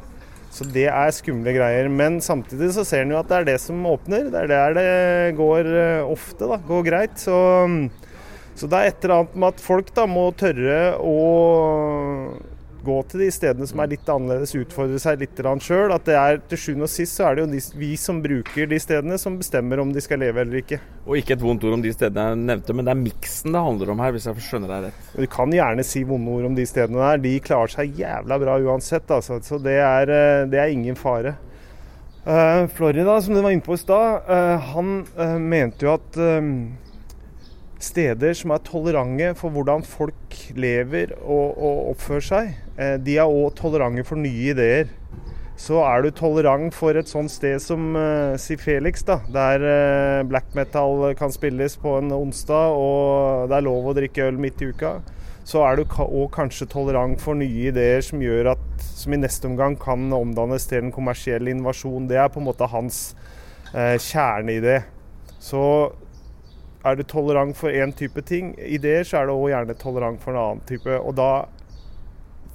Så 0.52 0.66
det 0.68 0.88
er 0.90 1.14
skumle 1.16 1.54
greier. 1.56 1.88
Men 1.88 2.20
samtidig 2.24 2.72
så 2.76 2.84
ser 2.84 3.06
en 3.06 3.14
jo 3.14 3.20
at 3.20 3.30
det 3.30 3.38
er 3.38 3.50
det 3.52 3.58
som 3.62 3.86
åpner. 3.88 4.28
Det 4.32 4.42
er 4.42 4.50
der 4.50 4.76
det 4.76 5.36
går 5.38 5.68
eh, 5.70 6.04
ofte, 6.04 6.48
da. 6.48 6.58
Går 6.68 6.84
greit. 6.90 7.16
Så, 7.20 7.36
så 8.58 8.68
det 8.68 8.80
er 8.80 8.90
et 8.90 9.06
eller 9.06 9.22
annet 9.22 9.38
med 9.38 9.54
at 9.54 9.64
folk 9.64 9.94
da 9.96 10.04
må 10.10 10.26
tørre 10.36 10.80
å 11.00 11.16
gå 12.84 12.96
til 13.10 13.22
de 13.24 13.28
stedene 13.34 13.66
som 13.68 13.82
er 13.82 13.92
litt 13.92 14.08
annerledes, 14.10 14.54
utfordre 14.58 15.00
seg 15.02 15.22
litt 15.22 15.38
sjøl. 15.64 15.92
At 15.94 16.06
det 16.08 16.16
er 16.18 16.40
til 16.50 16.60
sjuende 16.60 16.88
og 16.88 16.92
sist 16.92 17.18
så 17.18 17.28
er 17.28 17.36
det 17.36 17.44
jo 17.44 17.50
de, 17.52 17.60
vi 17.78 17.92
som 18.00 18.20
bruker 18.24 18.68
de 18.70 18.80
stedene, 18.82 19.18
som 19.18 19.38
bestemmer 19.40 19.82
om 19.82 19.92
de 19.94 20.02
skal 20.04 20.22
leve 20.22 20.42
eller 20.44 20.62
ikke. 20.62 20.80
Og 21.06 21.18
ikke 21.18 21.36
et 21.36 21.44
vondt 21.44 21.64
ord 21.68 21.78
om 21.78 21.84
de 21.84 21.94
stedene 21.94 22.28
jeg 22.32 22.42
nevnte, 22.42 22.76
men 22.76 22.88
det 22.88 22.94
er 22.94 23.00
miksen 23.02 23.56
det 23.56 23.64
handler 23.68 23.94
om 23.94 24.02
her, 24.04 24.12
hvis 24.16 24.28
jeg 24.28 24.46
skjønner 24.48 24.74
deg 24.74 24.88
rett. 24.88 25.06
Du 25.14 25.30
kan 25.30 25.54
gjerne 25.54 25.86
si 25.86 26.04
vonde 26.08 26.34
ord 26.34 26.50
om 26.50 26.58
de 26.58 26.66
stedene 26.68 27.00
der. 27.02 27.22
De 27.22 27.38
klarer 27.44 27.76
seg 27.76 28.02
jævla 28.02 28.38
bra 28.42 28.58
uansett, 28.62 29.08
altså. 29.10 29.40
Så 29.42 29.58
det 29.62 29.78
er, 29.80 30.12
eh, 30.12 30.44
det 30.50 30.60
er 30.60 30.74
ingen 30.74 30.98
fare. 30.98 31.36
Uh, 32.22 32.68
Florida, 32.70 33.16
som 33.20 33.34
du 33.34 33.40
var 33.42 33.50
inne 33.50 33.66
på 33.66 33.74
i 33.74 33.80
stad, 33.82 34.28
uh, 34.28 34.54
han 34.74 35.00
uh, 35.18 35.38
mente 35.42 35.82
jo 35.82 35.96
at 35.96 36.18
steder 37.82 38.34
som 38.38 38.54
er 38.54 38.64
tolerante 38.66 39.32
for 39.38 39.54
hvordan 39.54 39.84
folk 39.86 40.38
lever 40.54 41.14
og, 41.22 41.58
og 41.58 41.92
oppfører 41.92 42.26
seg. 42.26 42.50
Eh, 42.78 42.96
de 43.02 43.18
er 43.18 43.30
òg 43.30 43.54
tolerante 43.58 44.04
for 44.06 44.20
nye 44.20 44.52
ideer. 44.54 44.90
Så 45.62 45.78
er 45.84 46.02
du 46.02 46.10
tolerant 46.16 46.74
for 46.74 46.96
et 46.96 47.10
sånt 47.10 47.30
sted 47.30 47.60
som 47.62 47.92
uh, 47.94 48.34
si 48.40 48.56
Felix, 48.58 49.04
da, 49.06 49.18
der 49.30 49.62
uh, 49.62 50.22
black 50.26 50.56
metal 50.58 51.12
kan 51.18 51.30
spilles 51.30 51.76
på 51.78 51.92
en 52.00 52.10
onsdag 52.16 52.72
og 52.74 53.50
det 53.50 53.58
er 53.58 53.66
lov 53.68 53.90
å 53.90 53.94
drikke 53.94 54.30
øl 54.30 54.40
midt 54.42 54.64
i 54.64 54.70
uka, 54.72 54.96
så 55.46 55.62
er 55.68 55.78
du 55.78 55.84
òg 55.84 56.32
kanskje 56.34 56.66
tolerant 56.72 57.20
for 57.20 57.38
nye 57.38 57.68
ideer 57.68 58.02
som 58.02 58.24
gjør 58.24 58.54
at 58.56 58.64
som 58.80 59.14
i 59.14 59.20
neste 59.20 59.46
omgang 59.46 59.76
kan 59.78 60.08
omdannes 60.16 60.66
til 60.70 60.82
en 60.82 60.94
kommersiell 60.94 61.50
invasjon. 61.52 62.08
Det 62.10 62.18
er 62.18 62.32
på 62.32 62.40
en 62.40 62.48
måte 62.48 62.70
hans 62.72 63.02
uh, 63.74 63.98
kjerneidé. 64.00 64.80
Så 65.42 65.62
er 66.82 66.98
du 66.98 67.04
tolerant 67.06 67.56
for 67.56 67.70
én 67.70 67.92
type 67.94 68.22
ting, 68.26 68.52
ideer, 68.58 69.06
så 69.06 69.20
er 69.20 69.28
du 69.28 69.36
òg 69.36 69.50
gjerne 69.52 69.78
tolerant 69.78 70.22
for 70.22 70.34
en 70.34 70.42
annen 70.42 70.62
type. 70.66 70.98
Og 70.98 71.14
da 71.18 71.44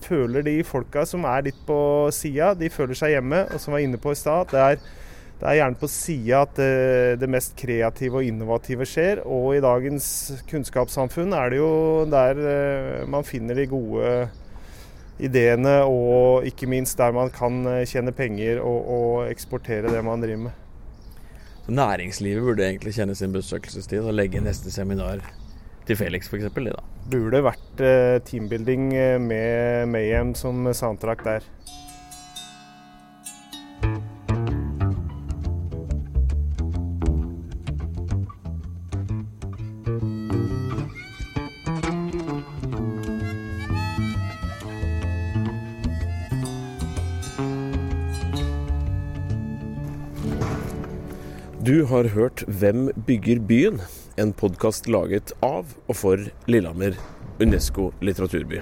føler 0.03 0.45
de 0.45 0.59
folka 0.67 1.05
som 1.07 1.25
er 1.27 1.47
litt 1.47 1.59
på 1.67 1.79
sida, 2.15 2.53
de 2.57 2.69
føler 2.71 2.97
seg 2.97 3.15
hjemme. 3.15 3.45
Og 3.53 3.61
som 3.63 3.75
var 3.75 3.83
inne 3.83 3.99
på 4.01 4.13
i 4.13 4.19
stad, 4.19 4.51
det, 4.51 4.81
det, 5.39 5.45
er 5.47 5.59
gjerne 5.61 5.79
på 5.79 5.91
sida 5.91 6.43
at 6.43 6.59
det, 6.59 7.21
det, 7.23 7.31
mest 7.37 7.55
kreative 7.59 8.19
og 8.19 8.27
innovative 8.27 8.87
skjer. 8.89 9.23
Og 9.23 9.55
i 9.55 9.63
dagens 9.63 10.09
kunnskapssamfunn 10.51 11.35
er 11.37 11.53
det 11.53 11.61
jo 11.61 11.71
der 12.11 12.43
eh, 12.43 13.07
man 13.09 13.27
finner 13.27 13.57
de 13.57 13.69
gode 13.71 14.11
ideene, 15.17 15.79
og 15.87 16.45
ikke 16.45 16.69
minst 16.69 16.99
der 16.99 17.15
man 17.15 17.31
kan 17.33 17.63
eh, 17.71 17.85
tjene 17.89 18.13
penger 18.13 18.61
og, 18.61 18.93
og 18.99 19.31
eksportere 19.31 19.89
det 19.93 20.03
man 20.05 20.21
driver 20.21 20.49
med. 20.49 20.63
Næringslivet 21.67 22.43
burde 22.43 22.63
egentlig 22.63 22.93
kjenne 22.95 23.15
sin 23.15 23.33
besøkelsestid 23.35 24.05
og 24.07 24.15
legge 24.15 24.39
neste 24.39 24.71
seminar 24.71 25.19
til 25.87 25.97
Felix 25.99 26.29
f.eks. 26.31 26.47
Det 26.55 26.71
da. 26.71 26.83
Burde 27.11 27.43
vært 27.43 27.83
eh, 27.83 28.19
teambuilding 28.27 28.93
eh, 28.95 29.17
med 29.19 29.91
Mayhem 29.91 30.31
som 30.35 30.67
soundtrack 30.71 31.25
der. 31.27 31.47
Har 51.87 52.09
hørt 52.11 52.43
'Hvem 52.47 52.91
bygger 53.05 53.39
byen?', 53.39 53.81
en 54.17 54.33
podkast 54.33 54.87
laget 54.87 55.31
av 55.41 55.65
og 55.87 55.95
for 55.95 56.17
Lillehammer 56.47 56.97
Unesco 57.39 57.93
litteraturby. 58.01 58.61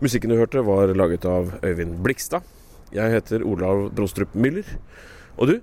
Musikken 0.00 0.30
du 0.30 0.36
hørte, 0.36 0.64
var 0.64 0.94
laget 0.94 1.24
av 1.24 1.58
Øyvind 1.62 2.02
Blikstad. 2.02 2.42
Jeg 2.92 3.10
heter 3.10 3.44
Olav 3.44 3.90
Brostrup 3.94 4.34
Müller. 4.34 4.64
Og 5.36 5.48
du, 5.48 5.60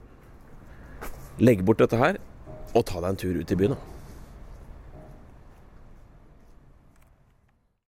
legg 1.39 1.65
bort 1.65 1.79
dette 1.79 1.97
her, 1.97 2.17
og 2.75 2.85
ta 2.85 3.01
deg 3.01 3.09
en 3.09 3.15
tur 3.15 3.39
ut 3.39 3.51
i 3.51 3.55
byen. 3.55 3.71
da. 3.71 3.94